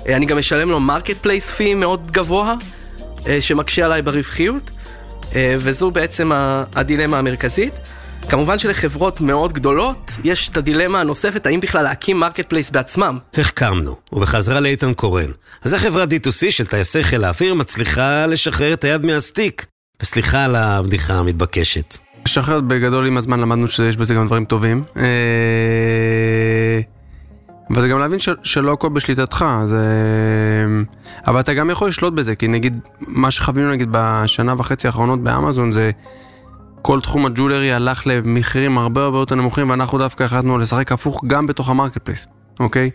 [0.09, 2.55] אה, אני גם משלם לו marketplace fee מאוד גבוה,
[3.27, 4.71] אה, שמקשה עליי ברווחיות,
[5.35, 6.31] אה, וזו בעצם
[6.75, 7.75] הדילמה המרכזית.
[8.29, 13.19] כמובן שלחברות מאוד גדולות יש את הדילמה הנוספת, האם בכלל להקים marketplace בעצמם.
[13.35, 15.31] החכמנו, ובחזרה לאיתן קורן.
[15.65, 19.67] אז איך חברת D2C של טייסי חיל האוויר מצליחה לשחרר את היד מהסטיק?
[20.03, 21.99] וסליחה על הבדיחה המתבקשת.
[22.27, 24.85] לשחרר בגדול עם הזמן למדנו שיש בזה גם דברים טובים.
[24.97, 26.81] אה,
[27.71, 29.85] אבל זה גם להבין שלא הכל בשליטתך, זה...
[31.27, 35.73] אבל אתה גם יכול לשלוט בזה, כי נגיד, מה שחווינו נגיד בשנה וחצי האחרונות באמזון
[35.73, 35.91] זה
[36.87, 41.47] כל תחום הג'ולרי הלך למחירים הרבה הרבה יותר נמוכים, ואנחנו דווקא החלטנו לשחק הפוך גם
[41.47, 42.27] בתוך ה marketplace,
[42.61, 42.91] אוקיי?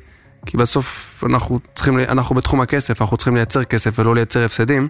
[0.45, 4.87] כי בסוף אנחנו צריכים, אנחנו בתחום הכסף, אנחנו צריכים לייצר כסף ולא לייצר הפסדים.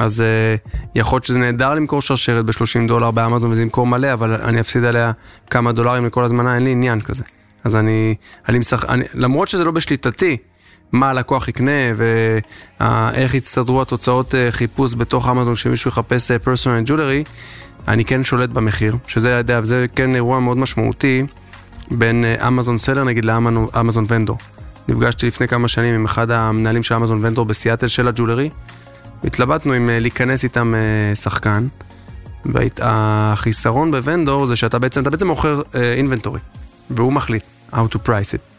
[0.00, 4.34] אז uh, יכול להיות שזה נהדר למכור שרשרת ב-30 דולר באמזון וזה ימכור מלא, אבל
[4.34, 5.12] אני אפסיד עליה
[5.50, 7.24] כמה דולרים לכל הזמנה, אין לי עניין כזה.
[7.64, 8.14] אז אני,
[8.48, 10.36] אני משחק, למרות שזה לא בשליטתי,
[10.92, 17.24] מה הלקוח יקנה ואיך יצטדרו התוצאות אה, חיפוש בתוך אמזון כשמישהו יחפש פרסונל ג'ולרי,
[17.88, 21.26] אני כן שולט במחיר, שזה יודע, זה כן אירוע מאוד משמעותי
[21.90, 24.38] בין אמזון סלר נגיד לאמזון ונדור.
[24.88, 28.50] נפגשתי לפני כמה שנים עם אחד המנהלים של אמזון ונדור בסיאטל של הג'ולרי,
[29.22, 31.66] והתלבטנו אם אה, להיכנס איתם אה, שחקן.
[32.44, 36.40] והחיסרון ב vendor זה שאתה בעצם, אתה בעצם מוכר inventory,
[36.90, 37.42] והוא מחליט
[37.72, 38.52] how to price it.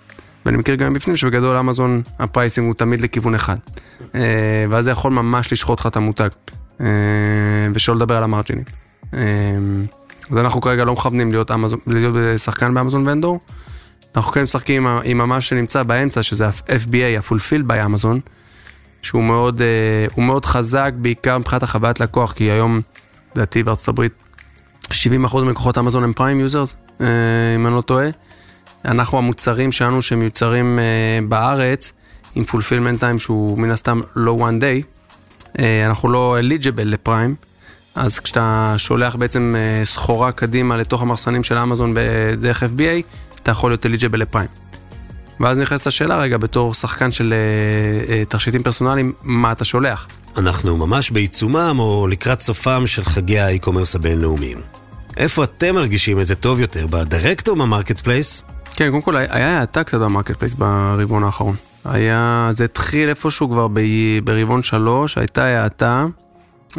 [0.46, 3.58] ואני מכיר גם בפנים שבגדול אמזון ה pricing הוא תמיד לכיוון אחד.
[4.16, 6.30] אה, ואז זה יכול ממש לשחוט לך את המותג.
[6.82, 6.88] אה,
[7.74, 8.83] ושלא לדבר על המרג'ינים.
[9.14, 9.20] אה,
[10.32, 13.40] אז אנחנו כרגע לא מכוונים להיות, אמזון, להיות שחקן באמזון vendor.
[14.16, 18.30] אנחנו כן משחקים עם, עם מה שנמצא באמצע, שזה ה-FBA, ה-Fulfill by Amazon,
[19.02, 19.62] שהוא מאוד,
[20.18, 22.82] מאוד חזק, בעיקר מבחינת החוויית לקוח, כי היום,
[23.36, 24.12] לדעתי בארצות הברית,
[24.92, 28.08] 70% מלקוחות אמזון הם Prime users, אם אני לא טועה.
[28.86, 31.94] אנחנו המוצרים שלנו שמיוצרים אה, בארץ,
[32.36, 35.06] עם fulfillment time שהוא מן הסתם לא one day,
[35.86, 37.36] אנחנו לא eligible ל Prime,
[37.96, 43.04] אז כשאתה שולח בעצם אה, סחורה קדימה לתוך המחסנים של אמזון בדרך FBA,
[43.36, 44.50] אתה יכול להיות eligible ל Prime.
[45.40, 50.08] ואז נכנסת השאלה רגע, בתור שחקן של אה, אה, תכשיטים פרסונליים, מה אתה שולח?
[50.38, 54.58] אנחנו ממש בעיצומם או לקראת סופם של חגי ה e-commerce הבינלאומיים.
[55.18, 58.44] איפה אתם מרגישים את זה טוב יותר, ב direct או ב marketplace?
[58.76, 61.56] כן, קודם כל היה האטה קצת ב marketplace ברבעון האחרון.
[61.86, 63.80] היה, זה התחיל איפשהו כבר ב,
[64.24, 66.06] ברבעון שלוש, הייתה האטה.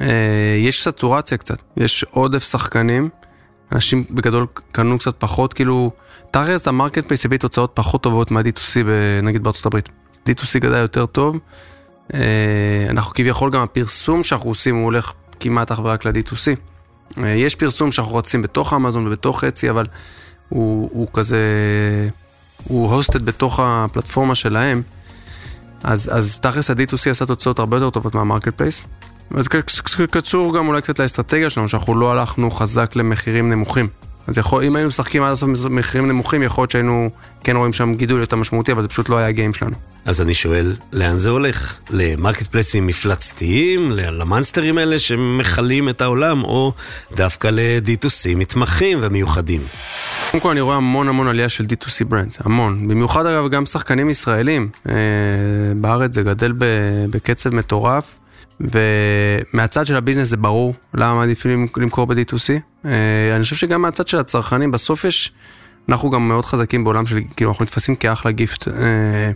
[0.01, 3.09] אה, יש סטורציה קצת, יש עודף שחקנים.
[3.73, 5.91] אנשים בגדול קנו קצת פחות, כאילו,
[6.31, 8.77] תכלס ה marketplace הביא תוצאות פחות טובות מה-D2C
[9.23, 9.89] נגיד בארצות הברית.
[10.29, 11.39] D2C גדל יותר טוב.
[12.15, 16.59] אה, אנחנו כביכול גם הפרסום שאנחנו עושים הוא הולך כמעט אך ורק ל-D2C.
[17.19, 19.87] אה, יש פרסום שאנחנו רצים בתוך אמזון ובתוך Etsy, אבל
[20.49, 21.39] הוא, הוא כזה,
[22.65, 24.83] הוא hosted בתוך הפלטפורמה שלהם,
[25.83, 28.85] אז, אז תכלס ה-D2C עשה תוצאות הרבה יותר טובות מה marketplace.
[29.37, 29.49] אז
[30.11, 33.89] קשור גם אולי קצת לאסטרטגיה שלנו, שאנחנו לא הלכנו חזק למחירים נמוכים.
[34.27, 37.11] אז יכול, אם היינו משחקים עד הסוף מחירים נמוכים, יכול להיות שהיינו
[37.45, 39.77] כן רואים שם גידול יותר משמעותי, אבל זה פשוט לא היה ה game שלנו.
[40.05, 41.79] אז אני שואל, לאן זה הולך?
[41.91, 43.91] למרקט פלייסים מפלצתיים?
[43.93, 46.45] למאנסטרים האלה שמכלים את העולם?
[46.45, 46.73] או
[47.13, 49.67] דווקא ל-D2C מתמחים ומיוחדים?
[50.31, 52.89] קודם כל אני רואה המון המון עלייה של D2C brands, המון.
[52.89, 54.69] במיוחד אגב גם שחקנים ישראלים.
[54.89, 54.95] אה,
[55.77, 56.53] בארץ זה גדל
[57.11, 58.19] בקצב מטורף.
[58.61, 62.53] ומהצד של הביזנס זה ברור למה מעדיפים למכור ב-D2C.
[62.85, 65.33] אה, אני חושב שגם מהצד של הצרכנים, בסוף יש,
[65.89, 69.31] אנחנו גם מאוד חזקים בעולם של, כאילו אנחנו נתפסים כאחלה gift אה,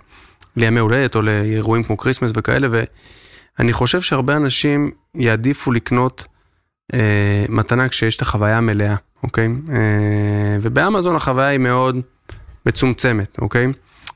[0.57, 6.25] לימי הולדת או לאירועים כמו Christmas וכאלה, ואני חושב שהרבה אנשים יעדיפו לקנות
[6.95, 9.49] אה, מתנה כשיש את החוויה המלאה, אוקיי?
[10.63, 11.97] ובאמזון החוויה היא מאוד
[12.67, 13.67] מצומצמת, אוקיי?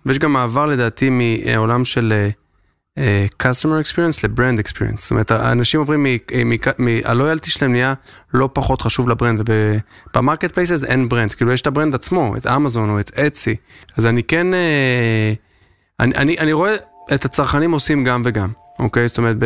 [0.06, 2.30] ויש גם מעבר לדעתי מעולם של...
[2.98, 3.02] אה,
[3.42, 5.00] customer experience ל brand experience.
[5.00, 6.06] זאת אומרת, האנשים עוברים,
[7.04, 7.94] ה loyalty שלהם נהיה
[8.34, 9.50] לא פחות חשוב ל brand,
[10.14, 13.56] וב marketplaces אין brand, כאילו יש את ה brand עצמו, את אמזון או את Etsy.
[13.96, 14.56] אז אני כן, אה,
[16.00, 16.74] אני, אני, אני רואה
[17.14, 19.08] את הצרכנים עושים גם וגם, אוקיי?
[19.08, 19.44] זאת אומרת, ב,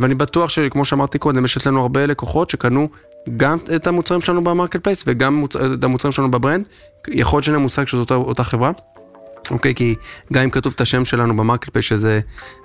[0.00, 2.88] ואני בטוח שכמו שאמרתי קודם, יש אצלנו הרבה לקוחות שקנו
[3.36, 5.44] גם את המוצרים שלנו ב marketplace וגם.
[5.74, 6.68] את המוצרים שלנו ב brand.
[7.08, 8.70] יכול להיות שאין להם מושג שזאת אותה, אותה חברה.
[9.52, 9.94] אוקיי, כי
[10.32, 12.20] גם אם כתוב את השם שלנו ב marketplace שזה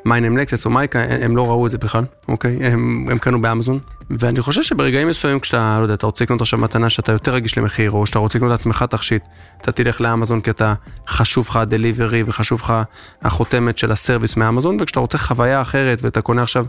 [0.05, 2.57] MyNameNecklace או MYKA, הם לא ראו את זה בכלל, אוקיי?
[2.61, 3.79] הם, הם קנו באמזון.
[4.09, 7.57] ואני חושב שברגעים מסוימים כשאתה, לא יודע, אתה רוצה לקנות עכשיו מתנה שאתה יותר רגיש
[7.57, 9.23] למחיר, או שאתה רוצה לקנות לעצמך תכשיט,
[9.61, 10.73] אתה תלך לאמזון כי אתה,
[11.07, 12.73] חשוב לך ה delivery וחשוב לך
[13.21, 16.65] החותמת של ה service מאמזון, וכשאתה רוצה חוויה אחרת ואתה קונה עכשיו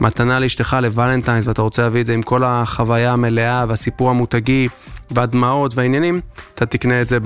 [0.00, 4.68] מתנה לאשתך לוולנטיינס ואתה רוצה להביא את זה עם כל החוויה המלאה והסיפור המותגי
[5.10, 6.20] והדמעות והעניינים,
[6.54, 7.18] אתה תקנה את זה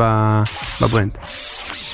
[0.81, 1.19] בברנד.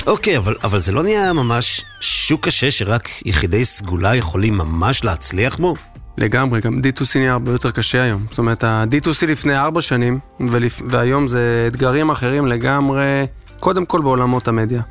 [0.06, 5.56] אוקיי, אבל, אבל זה לא נהיה ממש שוק קשה שרק יחידי סגולה יכולים ממש להצליח
[5.56, 5.74] בו?
[6.18, 8.26] לגמרי, גם D2C נהיה הרבה יותר קשה היום.
[8.30, 10.82] זאת אומרת, ה-D2C לפני ארבע שנים, ולפ...
[10.88, 13.26] והיום זה אתגרים אחרים לגמרי,
[13.60, 14.82] קודם כל בעולמות המדיה.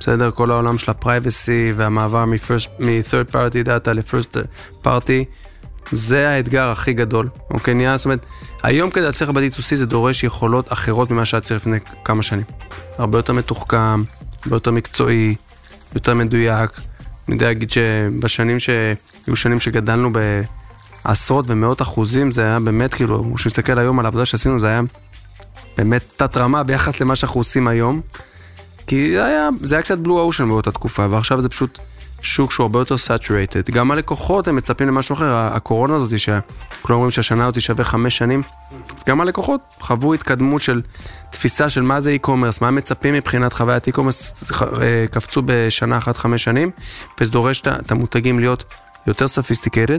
[0.00, 0.30] בסדר?
[0.30, 4.36] כל העולם של ה-Privacy והמעבר מ-third party data ל-first
[4.84, 5.24] party,
[5.92, 7.74] זה האתגר הכי גדול, אוקיי?
[7.74, 8.26] נהיה, זאת אומרת,
[8.62, 12.44] היום כדי להצליח ב-D2C זה דורש יכולות אחרות ממה שהיה צריך לפני כמה שנים.
[12.98, 14.02] הרבה יותר מתוחכם,
[14.44, 15.34] הרבה יותר מקצועי,
[15.94, 16.70] יותר מדויק.
[17.28, 20.10] אני יודע להגיד שבשנים שהיו שנים שגדלנו
[21.04, 24.80] בעשרות ומאות אחוזים, זה היה באמת כאילו, כשמסתכל היום על העבודה שעשינו, זה היה
[25.76, 28.00] באמת תת רמה ביחס למה שאנחנו עושים היום.
[28.86, 31.78] כי זה היה, זה היה קצת בלו אושן באותה תקופה, ועכשיו זה פשוט
[32.22, 33.70] שוק שהוא הרבה יותר saturated.
[33.70, 38.42] גם הלקוחות הם מצפים למשהו אחר, הקורונה הזאת, שכולם אומרים שהשנה הזאת שווה חמש שנים,
[38.96, 40.82] אז גם הלקוחות חוו התקדמות של
[41.30, 46.44] תפיסה של מה זה e-commerce, מה מצפים מבחינת חוויית e-commerce, אה, קפצו בשנה אחת חמש
[46.44, 46.70] שנים,
[47.20, 48.64] וזה דורש את המותגים להיות
[49.06, 49.98] יותר sophisticated,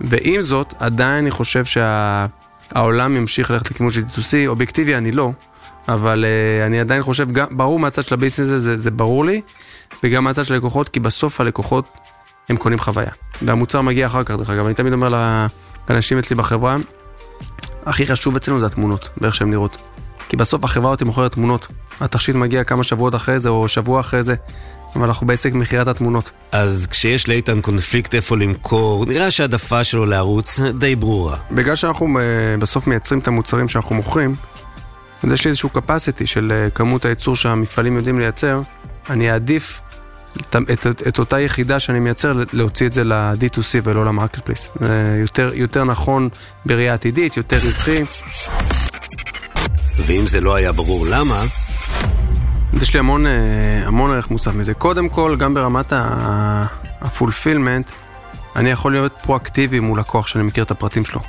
[0.00, 5.32] ועם זאת, עדיין אני חושב שהעולם ימשיך ללכת לכיוון של D2C, אובייקטיבי אני לא,
[5.88, 9.40] אבל אה, אני עדיין חושב, ברור מהצד של הביזנס הזה, זה, זה ברור לי,
[10.02, 11.84] וגם מהצד של הלקוחות, כי בסוף הלקוחות
[12.48, 13.10] הם קונים חוויה.
[13.42, 15.08] והמוצר מגיע אחר כך, דרך אגב, אני תמיד אומר
[15.88, 16.76] לאנשים אצלי בחברה,
[17.86, 19.78] הכי חשוב אצלנו זה התמונות, ואיך שהן נראות.
[20.28, 21.66] כי בסוף החברה אותי מוכרת תמונות.
[22.00, 24.34] התכשיט מגיע כמה שבועות אחרי זה, או שבוע אחרי זה,
[24.96, 26.30] אבל אנחנו בעסק מכירת התמונות.
[26.52, 31.36] אז כשיש לאיתן קונפליקט איפה למכור, נראה שהעדפה שלו לערוץ די ברורה.
[31.50, 34.34] בגלל שאנחנו uh, בסוף מייצרים את המוצרים שאנחנו מוכרים,
[35.22, 38.60] אז יש לי איזשהו capacity של uh, כמות הייצור שהמפעלים יודעים לייצר,
[39.10, 39.80] אני אעדיף
[40.36, 44.70] את, את, את, את אותה יחידה שאני מייצר, להוציא את זה ל-D2C ולא ל-marketplace.
[44.80, 46.28] זה יותר, יותר נכון
[46.66, 48.02] בראייה עתידית, יותר רווחי.
[50.06, 51.44] ואם זה לא היה ברור למה...
[52.82, 54.74] יש לי המון, אה, המון ערך מוסף מזה.
[54.74, 55.92] קודם כל, גם ברמת
[57.00, 57.90] ה fulfillment,
[58.56, 61.20] אני יכול להיות פרואקטיבי מול לקוח שאני מכיר את הפרטים שלו.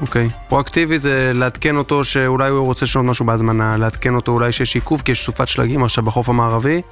[0.00, 0.28] אוקיי.
[0.48, 5.02] פרואקטיבי זה לעדכן אותו שאולי הוא רוצה לשנות משהו בהזמנה, לעדכן אותו אולי שיש עיכוב
[5.04, 6.82] כי יש סופת שלגים עכשיו בחוף המערבי,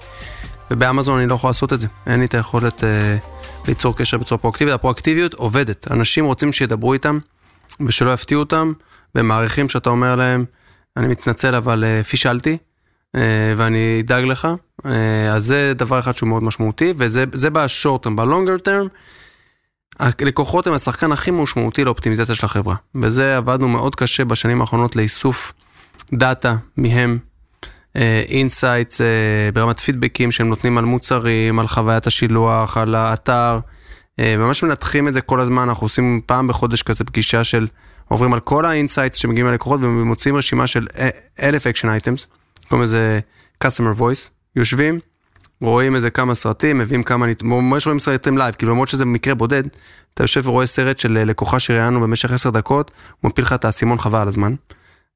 [0.71, 1.87] ובאמזון אני לא יכול לעשות את זה.
[2.07, 3.17] אין לי את היכולת אה,
[3.69, 4.75] ליצור קשר בצורה פרואקטיבית.
[4.75, 5.91] הפרואקטיביות עובדת.
[5.91, 7.19] אנשים רוצים שידברו איתם
[7.87, 8.73] ושלא יפתיעו אותם,
[9.15, 10.45] והם מעריכים שאתה אומר להם,
[10.97, 12.59] אני מתנצל אבל אה, פישלתי,
[13.17, 14.49] אה, ואני אדאג לך.
[14.87, 18.87] אה, אז זה דבר אחד שהוא מאוד משמעותי, וזה בשורט טרם, בלונגר טרם.
[19.99, 22.75] הלקוחות הם השחקן הכי משמעותי לאופטימיזציה של החברה.
[22.95, 25.53] וזה עבדנו מאוד קשה בשנים האחרונות לאיסוף
[26.15, 27.19] דאטה מהם,
[28.29, 33.59] insights uh, uh, ברמת פידבקים שהם נותנים על מוצרים, על חוויית השילוח, על האתר.
[34.21, 37.67] Uh, ממש מנתחים את זה כל הזמן, אנחנו עושים פעם בחודש כזה פגישה של,
[38.09, 40.87] עוברים על כל ה insights שמגיעים ללקוחות ומוצאים רשימה של
[41.43, 42.27] אלף action items,
[42.69, 43.21] קוראים לזה
[43.65, 45.01] customer voice, יושבים,
[45.61, 49.63] רואים איזה כמה סרטים, מביאים כמה, ממש רואים סרטים live, כאילו למרות שזה מקרה בודד,
[50.15, 52.91] אתה יושב ורואה סרט של לקוחה שראיינו במשך עשר דקות,
[53.21, 54.55] הוא מפיל לך את האסימון חבל על הזמן.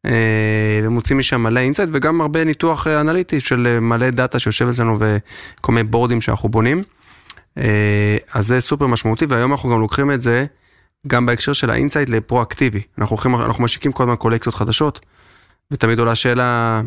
[0.07, 4.69] אה, ומוצאים משם מלא insight וגם הרבה ניתוח אה, אנליטי של אה, מלא דאטה שיושב
[4.69, 6.83] אצלנו וכל מיני בורדים שאנחנו בונים.
[8.33, 10.45] אז זה סופר משמעותי והיום אנחנו גם לוקחים את זה
[11.07, 12.83] גם בהקשר של ה insight לפרואקטיבי.
[12.99, 15.01] אנחנו, אנחנו משיקים כל הזמן קולקציות חדשות
[15.71, 16.81] ותמיד עולה שאלה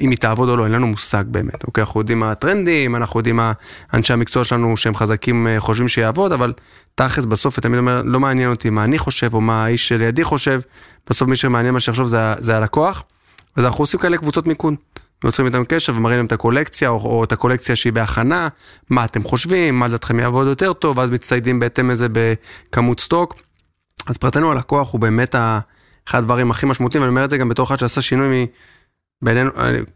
[0.00, 1.82] אם היא תעבוד או לא, אין לנו מושג באמת, אוקיי?
[1.82, 3.52] אנחנו יודעים מה הטרנדים, אנחנו יודעים מה
[3.94, 6.52] אנשי המקצוע שלנו שהם חזקים אה, חושבים שיעבוד, אבל
[6.94, 10.60] תכלס בסוף, תמיד אומר, לא מעניין אותי מה אני חושב או מה האיש שלידי חושב,
[11.10, 13.04] בסוף מי שמעניין מה שיחשוב זה, זה הלקוח,
[13.56, 14.76] אז אנחנו עושים כאלה קבוצות מיקון.
[15.24, 18.48] ויוצרים איתם קשר ומראים להם את הקולקציה, או, או את הקולקציה שהיא בהכנה,
[18.90, 23.34] מה אתם חושבים, מה לדעתכם יעבוד יותר טוב, ואז מצטיידים בהתאם לזה בכמות סטוק.
[24.06, 25.34] אז מבחינתנו הלקוח הוא באמת
[26.08, 28.46] אחד הדברים הכי משמעותיים, ואני אומר את זה גם בתור אחד שעשה שינוי
[29.24, 29.50] בינינו,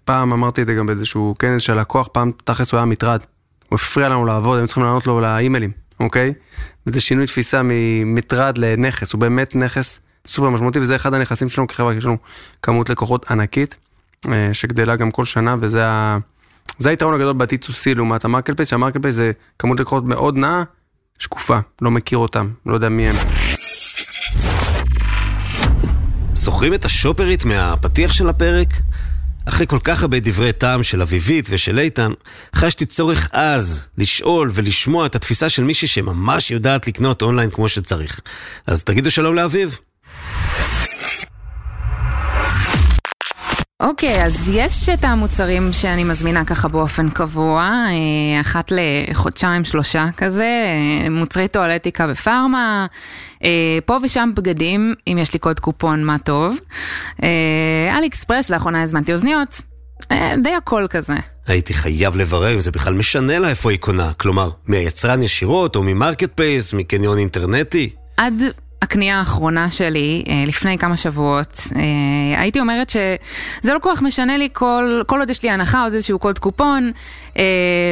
[0.04, 3.20] פעם אמרתי את זה גם באיזשהו כנס של לקוח, פעם תכלס הוא היה מטרד.
[3.68, 6.32] הוא הפריע לנו לעבוד, היינו צריכים לענות לו לאימיילים, אוקיי?
[6.86, 11.94] וזה שינוי תפיסה ממטרד לנכס, הוא באמת נכס סופר משמעותי, וזה אחד הנכסים שלנו כחברה,
[11.94, 12.16] יש לנו
[12.62, 13.76] כמות לקוחות ענקית,
[14.28, 16.18] אה, שגדלה גם כל שנה, וזה ה...
[16.78, 20.62] זה היתרון הגדול ב-D2C לעומת ה marketplace, שה marketplace זה כמות לקוחות מאוד נאה,
[21.18, 23.16] שקופה, לא מכיר אותם, לא יודע מי הם.
[26.34, 28.68] זוכרים את השופרית מהפתיח של הפרק?
[29.48, 32.12] אחרי כל כך הרבה דברי טעם של אביבית ושל איתן,
[32.54, 38.20] חשתי צורך עז לשאול ולשמוע את התפיסה של מישהי שממש יודעת לקנות אונליין כמו שצריך.
[38.66, 39.78] אז תגידו שלום לאביב.
[43.82, 50.06] אוקיי, okay, אז יש את המוצרים שאני מזמינה ככה באופן קבוע, אה, אחת לחודשיים, שלושה
[50.16, 50.64] כזה,
[51.04, 52.86] אה, מוצרי טואלטיקה ופארמה,
[53.44, 56.56] אה, פה ושם בגדים, אם יש לי קוד קופון, מה טוב.
[57.92, 59.60] אלי אקספרס, לאחרונה הזמנתי אוזניות,
[60.42, 61.14] די הכל כזה.
[61.46, 65.82] הייתי חייב לברר אם זה בכלל משנה לה איפה היא קונה, כלומר, מהיצרן ישירות או
[65.82, 67.90] מ marketplace, מקניון אינטרנטי?
[68.16, 68.34] עד
[68.82, 74.36] הקנייה האחרונה שלי, אה, לפני כמה שבועות, אה, הייתי אומרת שזה לא כל כך משנה
[74.36, 76.90] לי כל, כל עוד יש לי הנחה, עוד איזשהו קוד קופון,
[77.38, 77.44] אה,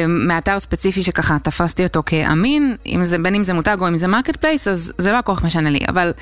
[0.07, 4.07] מאתר ספציפי שככה תפסתי אותו כאמין, אם זה, בין אם זה מותג או אם זה
[4.07, 5.79] marketplace, אז זה לא כל כך משנה לי.
[5.87, 6.13] אבל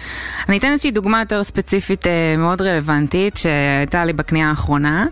[0.49, 2.05] אני אתן איזושהי דוגמה יותר ספציפית
[2.37, 5.05] מאוד רלוונטית, שהייתה לי בקנייה האחרונה.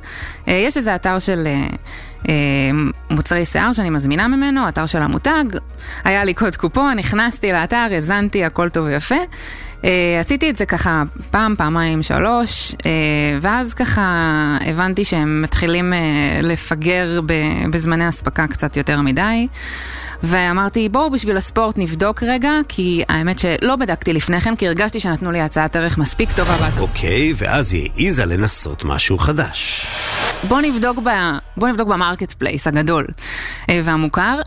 [0.48, 1.48] יש איזה אתר של...
[2.30, 5.44] אמ, מוצרי שיער שאני מזמינה ממנו, אתר של המותג,
[6.04, 9.16] היה לי קוד קופון, נכנסתי לאתר, הזמנתי, הכל טוב ויפה.
[9.84, 12.92] אה, עשיתי את זה ככה פעם, פעמיים, שלוש, אה,
[13.42, 16.00] ואז ככה הבנתי שהם מתחילים אה,
[16.42, 17.20] לפגר
[17.72, 19.48] בזמני אספקה קצת יותר מדי.
[20.24, 25.32] ואמרתי, בואו בשביל הספורט נבדוק רגע, כי האמת שלא בדקתי לפני כן, כי הרגשתי שנתנו
[25.32, 26.70] לי הצעת ערך מספיק טובה.
[26.80, 29.88] אוקיי, ואז היא העיזה לנסות משהו חדש.
[30.48, 31.10] בואו נבדוק, ב...
[31.58, 33.08] בוא נבדוק ב marketplace הגדול
[33.70, 34.40] והמוכר,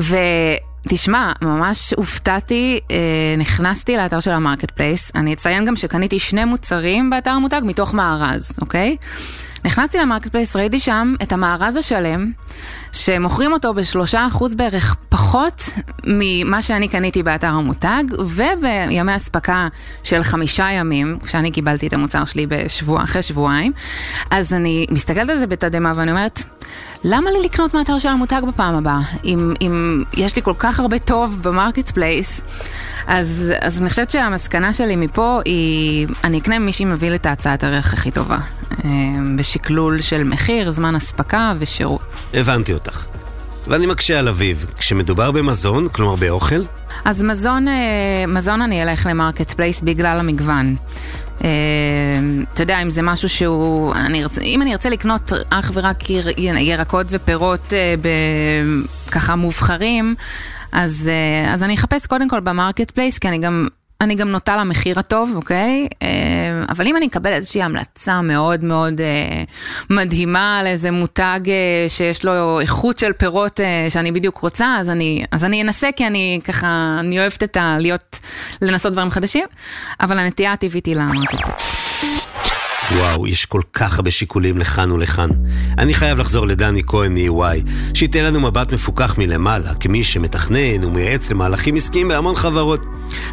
[0.00, 0.16] ו...
[0.88, 2.96] תשמע, ממש הופתעתי, אה,
[3.38, 8.50] נכנסתי לאתר של ה marketplace, אני אציין גם שקניתי שני מוצרים באתר המותג מתוך מארז,
[8.60, 8.96] אוקיי?
[9.64, 12.32] נכנסתי ל marketplace, ראיתי שם את המארז השלם,
[12.92, 15.62] שמוכרים אותו בשלושה אחוז בערך פחות
[16.04, 19.68] ממה שאני קניתי באתר המותג, ובימי אספקה
[20.02, 23.72] של חמישה ימים, כשאני קיבלתי את המוצר שלי בשבוע, אחרי שבועיים,
[24.30, 26.42] אז אני מסתכלת על זה בתדהמה ואני אומרת,
[27.08, 28.98] למה לי לקנות מאתר של המותג בפעם הבאה?
[29.24, 32.40] אם, אם יש לי כל כך הרבה טוב ב marketplace,
[33.06, 37.64] אז, אז אני חושבת שהמסקנה שלי מפה היא, אני אקנה ממי שמביא לי את ההצעת
[37.64, 38.38] ערך הכי טובה.
[38.84, 38.90] אה,
[39.36, 42.12] בשקלול של מחיר, זמן אספקה ושירות.
[42.34, 43.04] הבנתי אותך.
[43.66, 46.62] ואני מקשה על אביב, כשמדובר במזון, כלומר באוכל?
[47.04, 47.74] אז מזון, אה,
[48.28, 50.74] מזון אני אלך ל marketplace בגלל המגוון.
[51.44, 51.48] אה,
[52.52, 54.38] אתה יודע, אם זה משהו שהוא, אני ארצ...
[54.38, 56.28] אם אני ארצה לקנות אך ורק יר...
[56.58, 58.08] ירקות ופירות אה, ב...
[59.10, 60.14] ככה מובחרים,
[60.72, 63.68] אז, אה, אז אני אחפש קודם כל ב marketplace, כי אני גם
[64.00, 65.88] אני גם נוטה למחיר הטוב, אוקיי?
[66.02, 66.08] אה,
[66.68, 69.44] אבל אם אני אקבל איזושהי המלצה מאוד מאוד אה,
[69.90, 75.24] מדהימה על איזה מותג אה, שיש לו איכות של פירות שאני בדיוק רוצה, אז אני,
[75.30, 77.76] אז אני אנסה כי אני ככה, אני אוהבת את ה...
[77.78, 78.18] להיות,
[78.62, 79.46] לנסות דברים חדשים,
[80.00, 81.62] אבל הנטייה הטבעית היא ל market.
[82.92, 85.28] וואו, יש כל כך הרבה שיקולים לכאן ולכאן.
[85.78, 91.76] אני חייב לחזור לדני כהן מ-EY, שייתן לנו מבט מפוקח מלמעלה, כמי שמתכנן ומייעץ למהלכים
[91.76, 92.80] עסקיים בהמון חברות.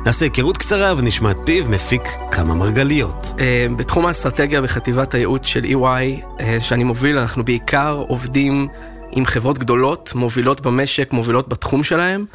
[0.05, 2.01] נעשה היכרות קצרה ונשמע את פיו מפיק
[2.31, 3.33] כמה מרגליות.
[3.39, 8.67] אה, בתחום האסטרטגיה בחטיבת הייעוץ של EY, אה, שאני מוביל, אנחנו בעיקר עובדים
[9.11, 12.25] עם חברות גדולות, מובילות במשק, מובילות בתחום שלהם.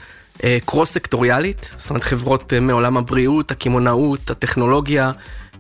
[0.65, 5.11] קרוס סקטוריאלית, זאת אומרת חברות אה, מעולם הבריאות, הקמעונאות, הטכנולוגיה,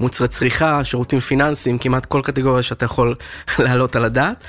[0.00, 3.14] מוצרי צריכה, שירותים פיננסיים, כמעט כל קטגוריה שאתה יכול
[3.58, 4.44] להעלות על הדעת.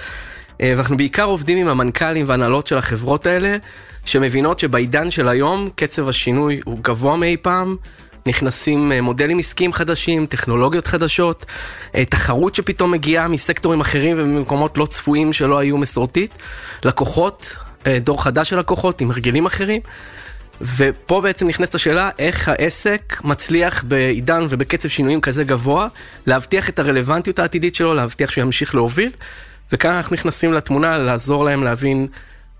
[0.62, 3.58] אה, ואנחנו בעיקר עובדים עם המנכ"לים והנהלות של החברות האלה,
[4.06, 7.76] שמבינות שבעידן של היום קצב השינוי הוא גבוה מאי פעם,
[8.26, 11.45] נכנסים אה, מודלים עסקיים חדשים, טכנולוגיות חדשות,
[12.10, 16.38] תחרות שפתאום מגיעה מסקטורים אחרים וממקומות לא צפויים שלא היו מסורתית,
[16.86, 17.56] לקוחות,
[18.04, 19.82] דור חדש של לקוחות עם הרגלים אחרים.
[20.62, 25.88] ופה בעצם נכנסת השאלה איך העסק מצליח בעידן ובקצב שינויים כזה גבוה,
[26.26, 29.12] להבטיח את הרלוונטיות העתידית שלו, להבטיח שהוא ימשיך להוביל.
[29.72, 32.07] וכאן אנחנו נכנסים לתמונה, לעזור להם להבין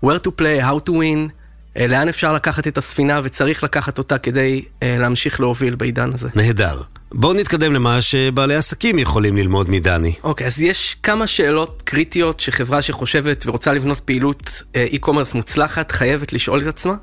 [0.04, 1.32] where to play, how to win,
[1.76, 6.28] אה, לאן אפשר לקחת את הספינה וצריך לקחת אותה כדי אה, להמשיך להוביל בעידן הזה.
[6.34, 6.82] נהדר.
[7.12, 10.14] בואו נתקדם למה שבעלי עסקים יכולים ללמוד מדני.
[10.22, 15.92] אוקיי, okay, אז יש כמה שאלות קריטיות שחברה שחושבת ורוצה לבנות פעילות אה, e-commerce מוצלחת
[15.92, 16.94] חייבת לשאול את עצמה.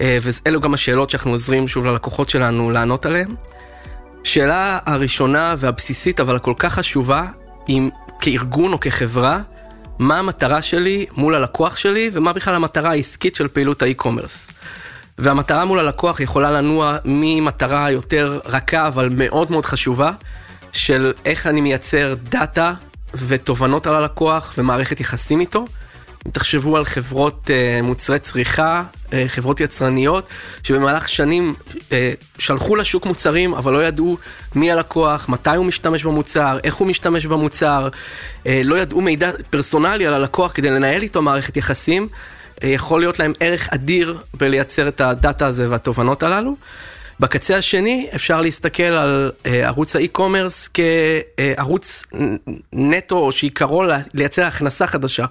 [0.00, 3.34] אה, ואלו גם השאלות שאנחנו עוזרים שוב ללקוחות שלנו לענות עליהן.
[4.24, 7.26] שאלה הראשונה והבסיסית, אבל הכל כך חשובה,
[7.68, 7.88] אם
[8.20, 9.40] כארגון או כחברה,
[9.98, 14.48] מה המטרה שלי מול הלקוח שלי, ומה בכלל המטרה העסקית של פעילות האי-קומרס.
[15.18, 20.12] והמטרה מול הלקוח יכולה לנוע ממטרה יותר רכה, אבל מאוד מאוד חשובה,
[20.72, 22.72] של איך אני מייצר דאטה
[23.14, 25.64] ותובנות על הלקוח ומערכת יחסים איתו.
[26.26, 30.28] אם תחשבו על חברות uh, מוצרי צריכה, uh, חברות יצרניות,
[30.62, 31.92] שבמהלך שנים uh,
[32.38, 34.18] שלחו לשוק מוצרים, אבל לא ידעו
[34.54, 37.88] מי הלקוח, מתי הוא משתמש במוצר, איך הוא משתמש במוצר,
[38.46, 42.08] לא ידעו מידע פרסונלי על הלקוח כדי לנהל איתו מערכת יחסים,
[42.62, 46.56] יכול להיות להם ערך אדיר בלייצר את הדאטה הזה והתובנות הללו.
[47.20, 52.04] בקצה השני אפשר להסתכל על uh, ערוץ האי-קומרס כערוץ
[52.72, 55.24] נטו שעיקרו לייצר הכנסה חדשה.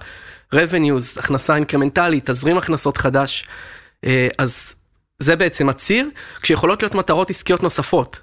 [0.54, 3.46] Revenues, הכנסה אינקרמנטלית, תזרים הכנסות חדש.
[4.04, 4.74] אה, אז
[5.18, 6.08] זה בעצם הציר,
[6.42, 8.20] כשיכולות להיות מטרות עסקיות נוספות.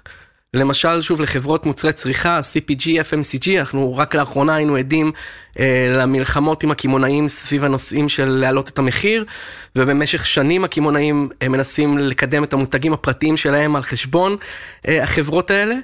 [0.54, 5.12] למשל, שוב, לחברות מוצרי צריכה, CPG, FMCG, אנחנו רק לאחרונה היינו עדים
[5.58, 9.24] אה, למלחמות עם הקמעונאים סביב הנושאים של להעלות את המחיר,
[9.76, 14.36] ובמשך שנים הקמעונאים אה, מנסים לקדם את המותגים הפרטיים שלהם על חשבון
[14.88, 15.74] אה, החברות האלה.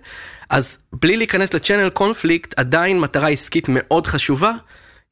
[0.50, 4.52] אז בלי להיכנס ל-channel conflict, עדיין מטרה עסקית מאוד חשובה,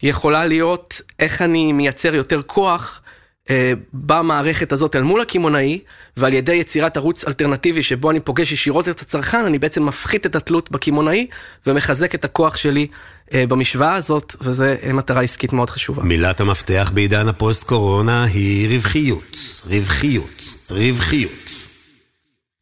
[0.02, 3.02] יכולה להיות איך אני מייצר יותר כוח
[3.50, 5.80] אה, במערכת הזאת אל מול הקמעונאי,
[6.16, 10.36] ועל ידי יצירת ערוץ אלטרנטיבי שבו אני פוגש ישירות את הצרכן, אני בעצם מפחית את
[10.36, 11.26] התלות בקמעונאי
[11.66, 12.86] ומחזק את הכוח שלי
[13.34, 16.02] אה, במשוואה הזאת, וזו אה, מטרה עסקית מאוד חשובה.
[16.02, 19.36] מילת המפתח בעידן הפוסט-קורונה היא רווחיות,
[19.66, 21.32] רווחיות, רווחיות.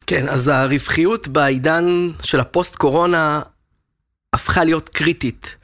[0.07, 1.85] כן, אז הרווחיות בעידן
[2.21, 3.41] של הפוסט-קורונה
[4.33, 5.55] הפכה להיות קריטית.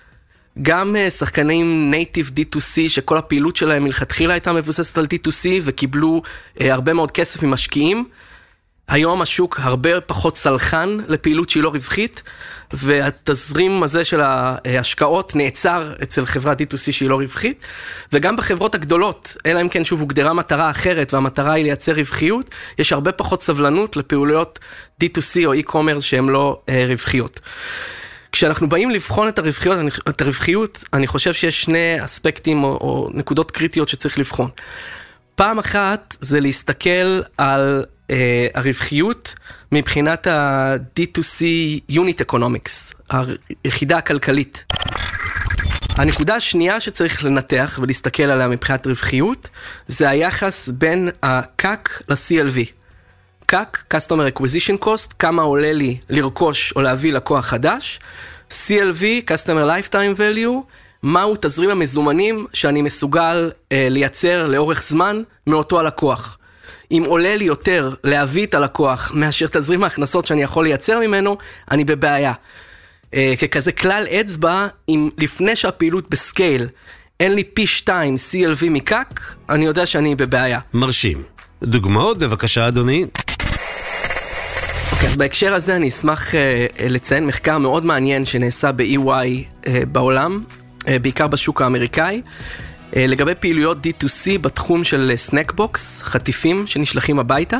[0.61, 6.21] גם אה, שחקנים נייטיב D2C, שכל הפעילות שלהם מלכתחילה הייתה מבוססת על D2C וקיבלו
[6.61, 8.05] אה, הרבה מאוד כסף ממשקיעים.
[8.87, 12.23] היום השוק הרבה פחות סלחן לפעילות שהיא לא רווחית,
[12.73, 17.65] והתזרים הזה של ההשקעות נעצר אצל חברת D2C שהיא לא רווחית,
[18.13, 22.49] וגם בחברות הגדולות, אלא אם כן שוב הוגדרה מטרה אחרת והמטרה היא לייצר רווחיות,
[22.79, 24.59] יש הרבה פחות סבלנות לפעילויות
[25.03, 27.39] D2C או e-commerce שהן לא אה, רווחיות.
[28.33, 29.77] כשאנחנו באים לבחון את הרווחיות,
[30.09, 34.49] את הרווחיות, אני חושב שיש שני אספקטים או, או נקודות קריטיות שצריך לבחון.
[35.35, 39.35] פעם אחת זה להסתכל על אה, הרווחיות
[39.71, 41.41] מבחינת ה-D2C
[41.91, 42.93] Unit Economics,
[43.65, 44.65] היחידה הכלכלית.
[45.89, 49.49] הנקודה השנייה שצריך לנתח ולהסתכל עליה מבחינת רווחיות,
[49.87, 52.82] זה היחס בין ה-CAC ל-CLV.
[53.51, 57.99] CAC, Customer Acquisition Cost, כמה עולה לי לרכוש או להביא לקוח חדש,
[58.49, 60.73] CLV, Customer Lifetime Value,
[61.03, 66.37] מהו תזרים המזומנים שאני מסוגל אה, לייצר לאורך זמן מאותו הלקוח.
[66.91, 71.37] אם עולה לי יותר להביא את הלקוח מאשר תזרים ההכנסות שאני יכול לייצר ממנו,
[71.71, 72.33] אני בבעיה.
[73.13, 76.67] אה, ככזה כלל אצבע, אם לפני שהפעילות ב scale
[77.19, 80.59] אין לי פי 2 CLV מ CAC, אני יודע שאני בבעיה.
[80.73, 81.23] מרשים.
[81.63, 83.05] דוגמאות בבקשה, אדוני.
[85.03, 89.07] אוקיי, אז בהקשר הזה אני אשמח אה, לציין מחקר מאוד מעניין שנעשה ב-EY
[89.67, 90.43] אה, בעולם,
[90.87, 92.21] אה, בעיקר בשוק האמריקאי.
[92.95, 97.57] אה, לגבי פעילויות D2C בתחום של snack box, חטיפים שנשלחים הביתה.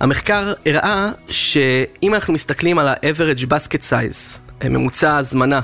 [0.00, 5.60] המחקר הראה שאם אנחנו מסתכלים על ה-average basket size, ממוצע הזמנה,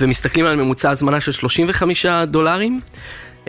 [0.00, 2.80] ומסתכלים על ממוצע הזמנה של 35 דולרים,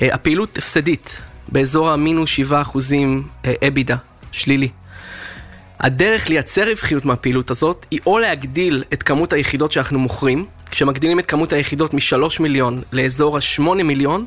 [0.01, 3.28] הפעילות הפסדית, באזור המינוס 7 אחוזים
[3.67, 3.95] אבידה,
[4.32, 4.69] שלילי.
[5.84, 11.25] הדרך לייצר רווחיות מהפעילות הזאת היא או להגדיל את כמות היחידות שאנחנו מוכרים, כשמגדילים את
[11.25, 14.25] כמות היחידות מ-3 מיליון לאזור ה-8 מיליון,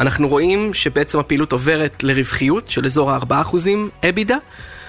[0.00, 3.56] אנחנו רואים שבעצם הפעילות עוברת לרווחיות של אזור ה-4%
[4.08, 4.36] אבידה.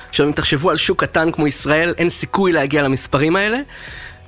[0.09, 3.57] עכשיו אם תחשבו על שוק קטן כמו ישראל, אין סיכוי להגיע למספרים האלה.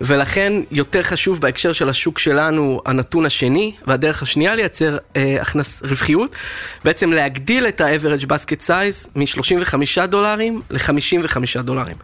[0.06, 6.36] ולכן יותר חשוב בהקשר של השוק שלנו הנתון השני, והדרך השנייה לייצר אה, הכנס, רווחיות,
[6.84, 11.96] בעצם להגדיל את ה-average basket size מ-35 דולרים ל-55 דולרים.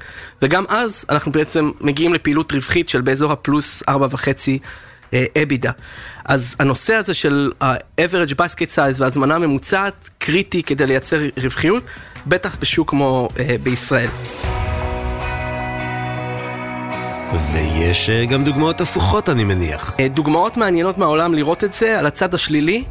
[0.41, 5.72] וגם אז אנחנו בעצם מגיעים לפעילות רווחית של באזור הפלוס 4.5 אבידה.
[6.26, 11.84] אז הנושא הזה של ה-average basket size והזמנה ממוצעת קריטי כדי לייצר רווחיות,
[12.28, 14.10] בטח בשוק כמו אה, בישראל.
[17.34, 19.95] ויש אה, גם דוגמאות הפוכות, אני מניח.
[19.99, 22.84] אה, דוגמאות מעניינות מהעולם לראות את זה, על הצד השלילי,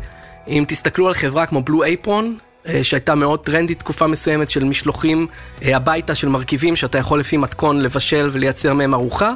[0.49, 2.36] אם תסתכלו על חברה כמו בלו אייפרון,
[2.68, 5.26] אה, שהייתה מאוד טרנדית תקופה מסוימת של משלוחים
[5.62, 9.32] הביתה של מרכיבים שאתה יכול לפי מתכון לבשל ולייצר מהם ארוחה.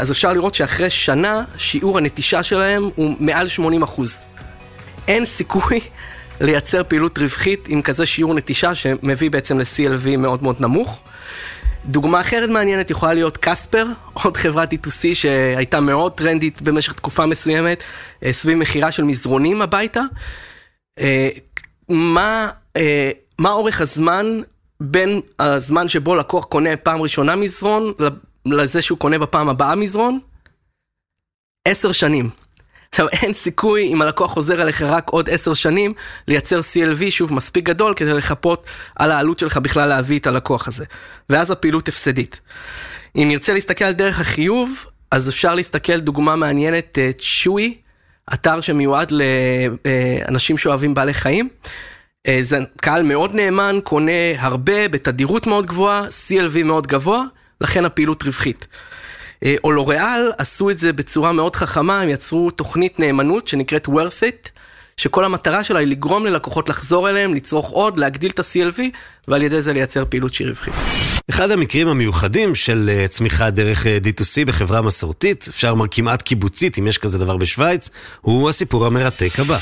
[0.00, 4.24] אז אפשר לראות שאחרי שנה שיעור הנטישה שלהם הוא מעל 80 אחוז.
[5.08, 5.80] אין סיכוי
[6.40, 11.02] לייצר פעילות רווחית עם כזה שיעור נטישה שמביא בעצם ל-CLV מאוד מאוד נמוך.
[11.86, 13.86] דוגמה אחרת מעניינת יכולה להיות קספר,
[14.22, 17.82] עוד חברת E2C שהייתה מאוד טרנדית במשך תקופה מסוימת,
[18.24, 20.02] אה, סביב מכירה של מזרונים הביתה.
[20.98, 21.28] אה,
[21.88, 24.26] מה, אה, מה אורך הזמן
[24.80, 27.92] בין הזמן שבו לקוח קונה פעם ראשונה מזרון
[28.46, 30.18] לזה שהוא קונה בפעם הבאה מזרון?
[31.64, 32.30] עשר שנים.
[32.90, 35.94] עכשיו, אין סיכוי אם הלקוח חוזר אליך רק עוד עשר שנים,
[36.28, 38.66] לייצר CLV, שוב, מספיק גדול כדי לחפות
[38.96, 40.84] על העלות שלך בכלל להביא את הלקוח הזה.
[41.30, 42.40] ואז הפעילות הפסדית.
[43.16, 47.74] אם נרצה להסתכל על דרך החיוב, אז אפשר להסתכל דוגמה מעניינת, צ'וי,
[48.30, 51.48] אה, אתר שמיועד לאנשים שאוהבים בעלי חיים.
[52.28, 57.22] אה, זה קהל מאוד נאמן, קונה הרבה, בתדירות מאוד גבוהה, CLV מאוד גבוה,
[57.60, 58.66] לכן הפעילות רווחית.
[59.44, 64.22] אה, או לוריאל עשו את זה בצורה מאוד חכמה, הם יצרו תוכנית נאמנות שנקראת worth
[64.22, 64.48] it,
[64.96, 68.80] שכל המטרה שלה היא לגרום ללקוחות לחזור אליהם, לצרוך עוד, להגדיל את ה-CLV,
[69.28, 70.74] ועל ידי זה לייצר פעילות שהיא רווחית.
[71.30, 76.78] אחד המקרים המיוחדים של אה, צמיחה דרך אה, D2C בחברה מסורתית, אפשר לומר כמעט קיבוצית,
[76.78, 79.58] אם יש כזה דבר בשוויץ, הוא הסיפור המרתק הבא.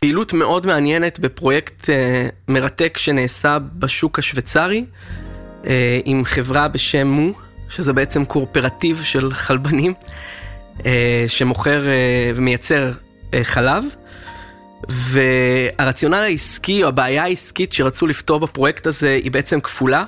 [0.00, 1.90] פעילות מאוד מעניינת בפרויקט
[2.48, 4.84] מרתק שנעשה בשוק השוויצרי,
[6.04, 7.49] עם חברה בשם מו.
[7.70, 9.94] שזה בעצם קורפרטיב של חלבנים,
[10.86, 12.92] אה, שמוכר אה, ומייצר
[13.34, 13.84] אה, חלב.
[14.88, 20.04] והרציונל העסקי, או הבעיה העסקית שרצו לפתור בפרויקט הזה, היא בעצם כפולה.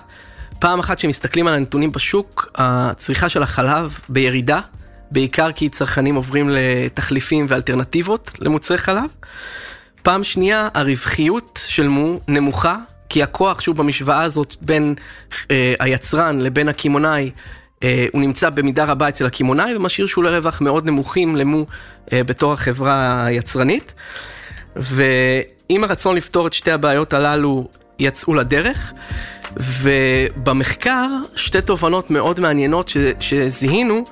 [0.58, 4.60] פעם אחת כשמסתכלים על הנתונים בשוק, הצריכה של החלב בירידה,
[5.10, 9.10] בעיקר כי צרכנים עוברים לתחליפים ואלטרנטיבות למוצרי חלב.
[10.02, 12.76] פעם שנייה, הרווחיות של מו נמוכה,
[13.12, 14.94] כי הכוח, שוב, במשוואה הזאת בין
[15.50, 17.30] אה, היצרן לבין הקמעונאי,
[17.82, 21.66] אה, הוא נמצא במידה רבה אצל הקמעונאי ומשאיר שולי רווח מאוד נמוכים למו
[22.12, 23.94] אה, בתור החברה היצרנית.
[24.76, 28.92] ועם הרצון לפתור את שתי הבעיות הללו, יצאו לדרך.
[29.56, 34.04] ובמחקר, שתי תובנות מאוד מעניינות ש, שזיהינו.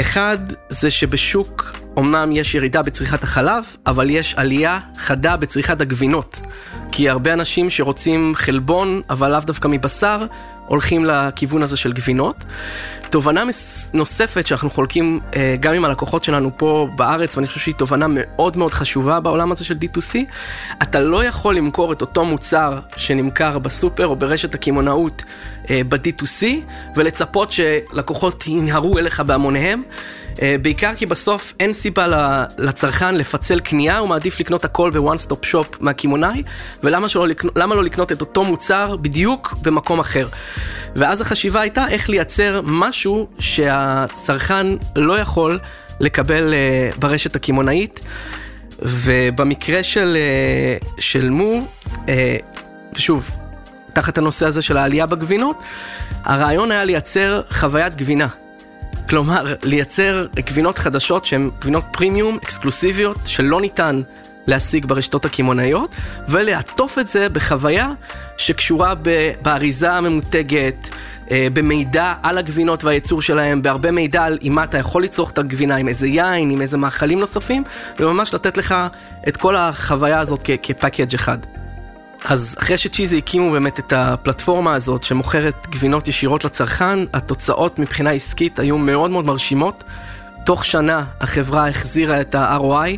[0.00, 6.40] אחד, זה שבשוק אמנם יש ירידה בצריכת החלב, אבל יש עלייה חדה בצריכת הגבינות.
[6.92, 10.26] כי הרבה אנשים שרוצים חלבון, אבל לאו דווקא מבשר,
[10.66, 12.44] הולכים לכיוון הזה של גבינות.
[13.10, 13.44] תובנה
[13.94, 18.56] נוספת שאנחנו חולקים אה, גם עם הלקוחות שלנו פה בארץ, ואני חושב שהיא תובנה מאוד
[18.56, 20.18] מאוד חשובה בעולם הזה של D2C,
[20.82, 25.24] אתה לא יכול למכור את אותו מוצר שנמכר בסופר או ברשת הקמעונאות
[25.70, 26.44] אה, ב-D2C,
[26.96, 29.82] ולצפות שלקוחות ינהרו אליך בהמוניהם.
[30.42, 32.06] אה, בעיקר כי בסוף אין סיבה
[32.58, 36.42] לצרכן לפצל קנייה, הוא מעדיף לקנות הכל ב one stop shop מהקמעונאי,
[36.82, 40.28] ולמה לא, לקנות, לא לקנות את אותו מוצר בדיוק במקום אחר.
[40.96, 42.95] ואז החשיבה הייתה איך לייצר משהו
[43.38, 44.66] שהצרכן
[44.96, 45.58] לא יכול
[46.00, 48.00] לקבל אה, ברשת הקמעונאית.
[48.82, 51.66] ובמקרה של, אה, של מו,
[52.96, 53.30] ושוב,
[53.92, 55.56] תחת הנושא הזה של העלייה בגבינות,
[56.24, 58.28] הרעיון היה לייצר חוויית גבינה.
[59.08, 64.02] כלומר, לייצר גבינות חדשות שהן גבינות פרימיום, אקסקלוסיביות, שלא ניתן
[64.46, 65.96] להשיג ברשתות הקמעונאיות,
[66.28, 67.90] ולעטוף את זה בחוויה
[68.36, 68.94] שקשורה
[69.42, 70.90] באריזה הממותגת,
[71.30, 75.76] במידע על הגבינות והייצור שלהם, בהרבה מידע על עם מה אתה יכול לצרוך את הגבינה,
[75.76, 77.64] עם איזה יין, עם איזה מאכלים נוספים,
[78.00, 78.74] וממש לתת לך
[79.28, 81.38] את כל החוויה הזאת כפאקג' אחד.
[82.24, 88.58] אז אחרי שצ'יזי הקימו באמת את הפלטפורמה הזאת שמוכרת גבינות ישירות לצרכן, התוצאות מבחינה עסקית
[88.58, 89.84] היו מאוד מאוד מרשימות.
[90.44, 92.94] תוך שנה החברה החזירה את ה-ROI אה,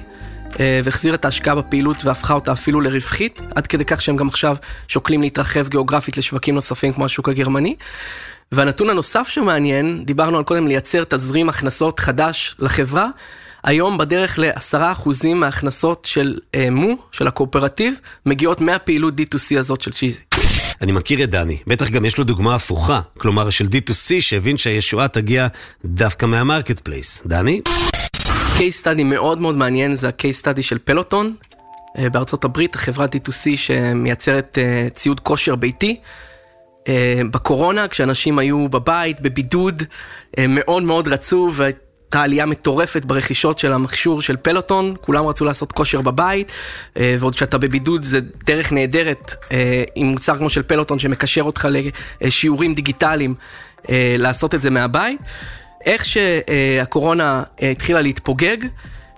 [0.58, 4.56] והחזירה את ההשקעה בפעילות והפכה אותה אפילו לרווחית, עד כדי כך שהם גם עכשיו
[4.88, 7.76] שוקלים להתרחב גיאוגרפית לשווקים נוספים כמו השוק הגרמני.
[8.52, 13.08] והנתון הנוסף שמעניין, דיברנו על קודם לייצר תזרים הכנסות חדש לחברה.
[13.64, 19.90] היום בדרך לעשרה אחוזים מההכנסות של אה, מו, של הקואופרטיב, מגיעות מהפעילות D2C הזאת של
[19.90, 20.18] צ'יזי.
[20.80, 25.08] אני מכיר את דני, בטח גם יש לו דוגמה הפוכה, כלומר של D2C שהבין שהישועה
[25.08, 25.46] תגיע
[25.84, 27.22] דווקא מה marketplace.
[27.26, 27.60] דני?
[28.58, 31.34] case study מאוד מאוד מעניין זה ה case study של Peloton
[31.98, 36.00] אה, בארצות הברית, החברת D2C שמייצרת אה, ציוד כושר ביתי.
[36.88, 39.82] אה, בקורונה, כשאנשים היו בבית, בבידוד,
[40.48, 46.00] מאוד מאוד רצו, הייתה עלייה מטורפת ברכישות של המכשור של פלוטון, כולם רצו לעשות כושר
[46.00, 46.52] בבית,
[46.96, 49.34] ועוד כשאתה בבידוד זה דרך נהדרת
[49.94, 51.68] עם מוצר כמו של פלוטון שמקשר אותך
[52.20, 53.34] לשיעורים דיגיטליים,
[54.18, 55.20] לעשות את זה מהבית.
[55.84, 58.56] איך שהקורונה התחילה להתפוגג,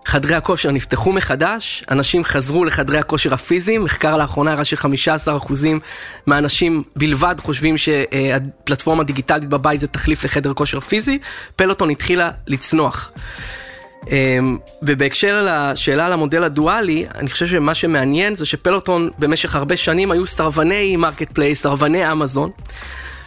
[0.06, 5.52] חדרי הכושר נפתחו מחדש, אנשים חזרו לחדרי הכושר הפיזיים, מחקר לאחרונה הראה ש-15%
[6.26, 11.18] מהאנשים בלבד חושבים שהפלטפורמה הדיגיטלית בבית זה תחליף לחדר כושר פיזי,
[11.56, 13.12] Peloton התחילה לצנוח.
[14.10, 19.76] אמ, ובהקשר לשאלה על המודל הדואלי, אני חושב שמה שמעניין זה ש Peloton במשך הרבה
[19.76, 22.50] שנים היו סרבני marketplace, סרבני אמזון.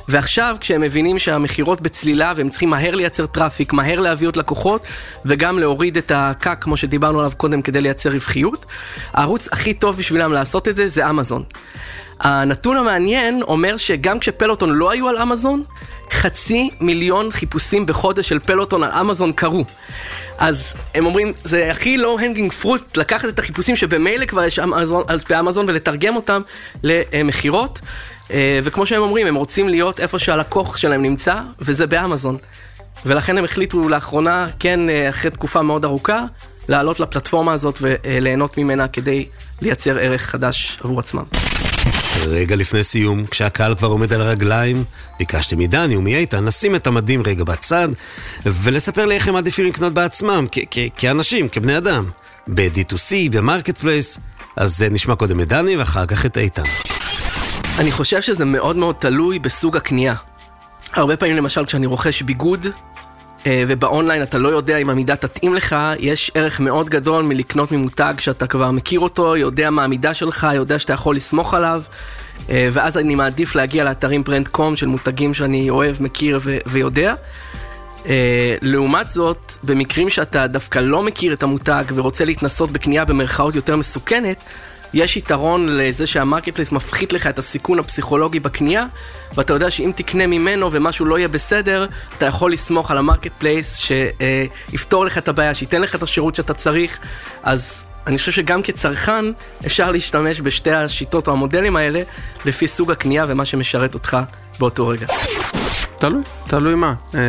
[0.08, 4.88] ועכשיו כשהם מבינים שהמכירות בצלילה והם צריכים מהר לייצר traffic, מהר להביא עוד לקוחות
[5.26, 8.66] וגם להוריד את ה CAC כמו שדיברנו עליו קודם כדי לייצר רווחיות,
[9.14, 11.44] הערוץ הכי טוב בשבילם לעשות את זה זה אמזון.
[12.20, 15.64] הנתון המעניין אומר שגם כש Peloton לא היו על אמזון,
[16.12, 19.66] חצי מיליון חיפושים בחודש של פלוטון על אמזון קרו.
[20.38, 25.04] אז הם אומרים, זה הכי לא הנגינג פרוט לקחת את החיפושים שבמילא כבר יש אמזון,
[25.30, 26.42] באמזון ולתרגם אותם
[26.84, 27.80] למכירות.
[28.34, 32.38] אה, וכמו שהם אומרים, הם רוצים להיות איפה שהלקוח שלהם נמצא, וזה באמזון.
[33.06, 36.24] ולכן הם החליטו לאחרונה, כן, אה, אחרי תקופה מאוד ארוכה,
[36.70, 39.26] לעלות לפלטפורמה הזאת וליהנות ממנה כדי
[39.62, 41.24] לייצר ערך חדש עבור עצמם.
[42.28, 44.84] רגע לפני סיום, כשהקהל כבר עומד על הרגליים,
[45.20, 47.90] ביקשתי מדני ומאיתן לשים את המדים רגע בצד
[48.46, 50.46] ולספר לי איך הם מעדיפים לקנות בעצמם,
[50.98, 52.10] כאנשים, כבני אדם.
[52.48, 54.20] ב-D2C, ב marketplace,
[54.58, 56.64] אז נשמע קודם את דני ואחר כך את איתן.
[57.80, 60.16] אני חושב שזה מאוד מאוד תלוי בסוג הקנייה.
[60.94, 62.68] הרבה פעמים למשל כשאני רוכש ביגוד,
[63.46, 68.14] אה, ובאונליין אתה לא יודע אם המידה תתאים לך, יש ערך מאוד גדול מלקנות ממותג
[68.18, 71.84] שאתה כבר מכיר אותו, יודע מה המידה שלך, יודע שאתה יכול לסמוך עליו,
[72.50, 77.14] אה, ואז אני מעדיף להגיע לאתרים brand.com של מותגים שאני אוהב, מכיר ו- ויודע.
[78.06, 83.76] אה, לעומת זאת, במקרים שאתה דווקא לא מכיר את המותג ורוצה להתנסות בקנייה במרכאות יותר
[83.76, 84.44] מסוכנת,
[84.94, 88.86] יש יתרון לזה שה marketplace מפחית לך את הסיכון הפסיכולוגי בקנייה,
[89.36, 91.88] ואתה יודע שאם תקנה ממנו ומשהו לא יהיה בסדר,
[92.18, 96.54] אתה יכול לסמוך על ה marketplace שיפתור לך את הבעיה, שייתן לך את השירות שאתה
[96.54, 97.00] צריך,
[97.44, 99.26] אז אני חושב שגם כצרכן
[99.66, 102.02] אפשר להשתמש בשתי השיטות או המודלים האלה
[102.46, 104.18] לפי סוג הקנייה ומה שמשרת אותך
[104.60, 105.08] באותו רגע.
[105.98, 106.94] תלוי, תלוי מה.
[107.16, 107.20] אה,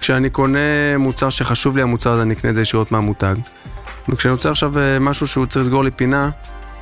[0.00, 0.58] כשאני קונה
[0.98, 3.34] מוצר שחשוב לי המוצר הזה, אני אקנה את זה ישירות מהמותג.
[4.08, 6.30] וכשאני רוצה עכשיו אה, משהו שהוא צריך לסגור לי פינה,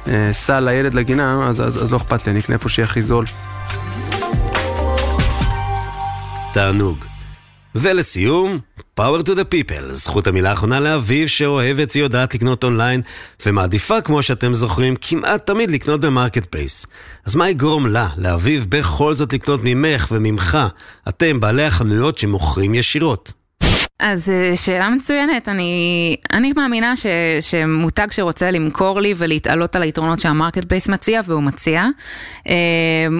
[0.06, 3.02] אה, סל לילד לגינה, אז, אז, אז לא אכפת לי, אני אקנה איפה שיהיה הכי
[3.02, 3.24] זול.
[6.52, 7.04] תענוג.
[7.74, 8.58] ולסיום,
[9.00, 13.00] power to the people, זכות המילה האחרונה לאביב שאוהבת ויודעת לקנות אונליין
[13.46, 16.86] ומעדיפה, כמו שאתם זוכרים, כמעט תמיד לקנות ב marketplace.
[17.26, 20.58] אז מה יגרום לה, לאביב, בכל זאת לקנות ממך וממך,
[21.08, 23.39] אתם בעלי החנויות שמוכרים ישירות?
[24.00, 27.06] אז אה, שאלה מצוינת, אני, אני מאמינה ש,
[27.40, 31.86] שמותג שרוצה למכור לי ולהתעלות על היתרונות שה marketplace מציע, והוא מציע,
[32.48, 32.54] אה,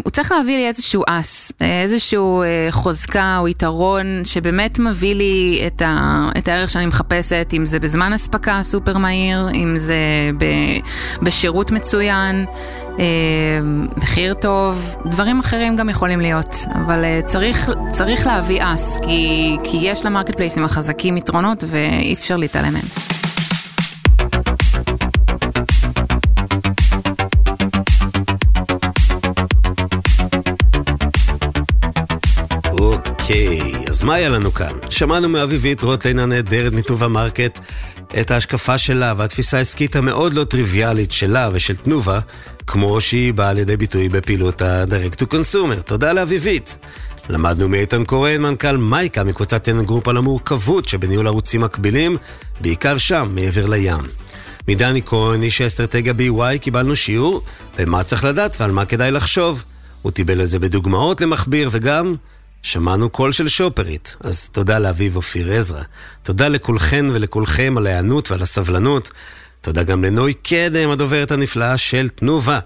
[0.05, 5.83] הוא צריך להביא לי איזשהו אס, איזשהו אה, חוזקה או יתרון שבאמת מביא לי את,
[5.83, 9.97] ה, את הערך שאני מחפשת, אם זה בזמן אספקה סופר מהיר, אם זה
[10.39, 10.45] ב,
[11.23, 12.47] בשירות מצוין.
[13.01, 13.05] אה,
[13.97, 19.77] מחיר טוב, דברים אחרים גם יכולים להיות, אבל אה, צריך, צריך להביא אס, כי, כי
[19.83, 23.20] יש ל marketplace ים החזקים יתרונות ואי אפשר להתעלם מהם.
[34.01, 34.73] אז מה היה לנו כאן?
[34.91, 37.59] שמענו מאביבית רוטליין הנהדרת מתנובה מרקט
[38.21, 42.21] את ההשקפה שלה והתפיסה העסקית המאוד לא טריוויאלית שלה ושל תנובה,
[42.67, 45.83] כמו שהיא באה לידי ביטוי בפעילות ה-Direct to Consumer.
[45.85, 46.79] תודה לאביבית.
[47.29, 52.17] למדנו מאיתן קורן, מנכ"ל מייקה מקבוצת טנן גרופ על המורכבות שבניהול ערוצים מקבילים,
[52.61, 54.05] בעיקר שם, מעבר לים.
[54.69, 57.43] מדני כהן, איש האסטרטגיה ב-EY, קיבלנו שיעור
[57.79, 59.65] במה צריך לדעת ועל מה כדאי לחשוב.
[60.03, 62.15] הוא טיבל את זה בדוגמאות למכביר וגם
[62.63, 65.83] שמענו קול של שופרית, אז תודה לאביב אופיר עזרא.
[66.23, 69.11] תודה לכולכן ולכולכם על ההיענות ועל הסבלנות.
[69.61, 72.59] תודה גם לנוי קדם, הדוברת הנפלאה של תנובה.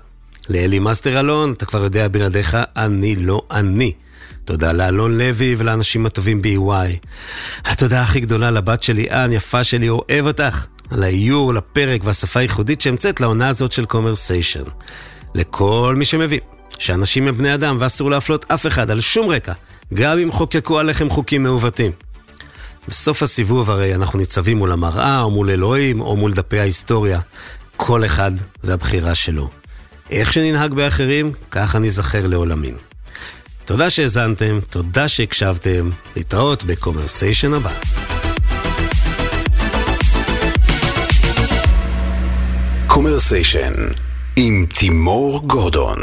[0.48, 3.92] לאלי מאסטר אלון, אתה כבר יודע בלעדיך, אני לא אני.
[4.44, 7.06] תודה לאלון לוי ולאנשים הטובים ב-EY.
[7.64, 10.66] התודה הכי גדולה לבת שלי, אן, יפה שלי, אוהב אותך.
[10.90, 14.62] על האיור, לפרק והשפה הייחודית שהמצאת לעונה הזאת של קומרסיישן.
[15.34, 16.38] לכל מי שמבין
[16.78, 19.52] שאנשים הם בני אדם ואסור להפלות אף אחד על שום רקע.
[19.94, 21.92] גם אם חוקקו עליכם חוקים מעוותים.
[22.88, 27.20] בסוף הסיבוב הרי אנחנו ניצבים מול המראה, או מול אלוהים, או מול דפי ההיסטוריה.
[27.76, 28.32] כל אחד
[28.64, 29.50] והבחירה שלו.
[30.10, 32.76] איך שננהג באחרים, ככה ניזכר לעולמים.
[33.64, 37.72] תודה שהאזנתם, תודה שהקשבתם, להתראות בקומרסיישן הבא.
[42.86, 43.72] קומרסיישן
[44.36, 45.98] עם תימור גורדון.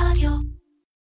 [0.00, 0.53] רדיו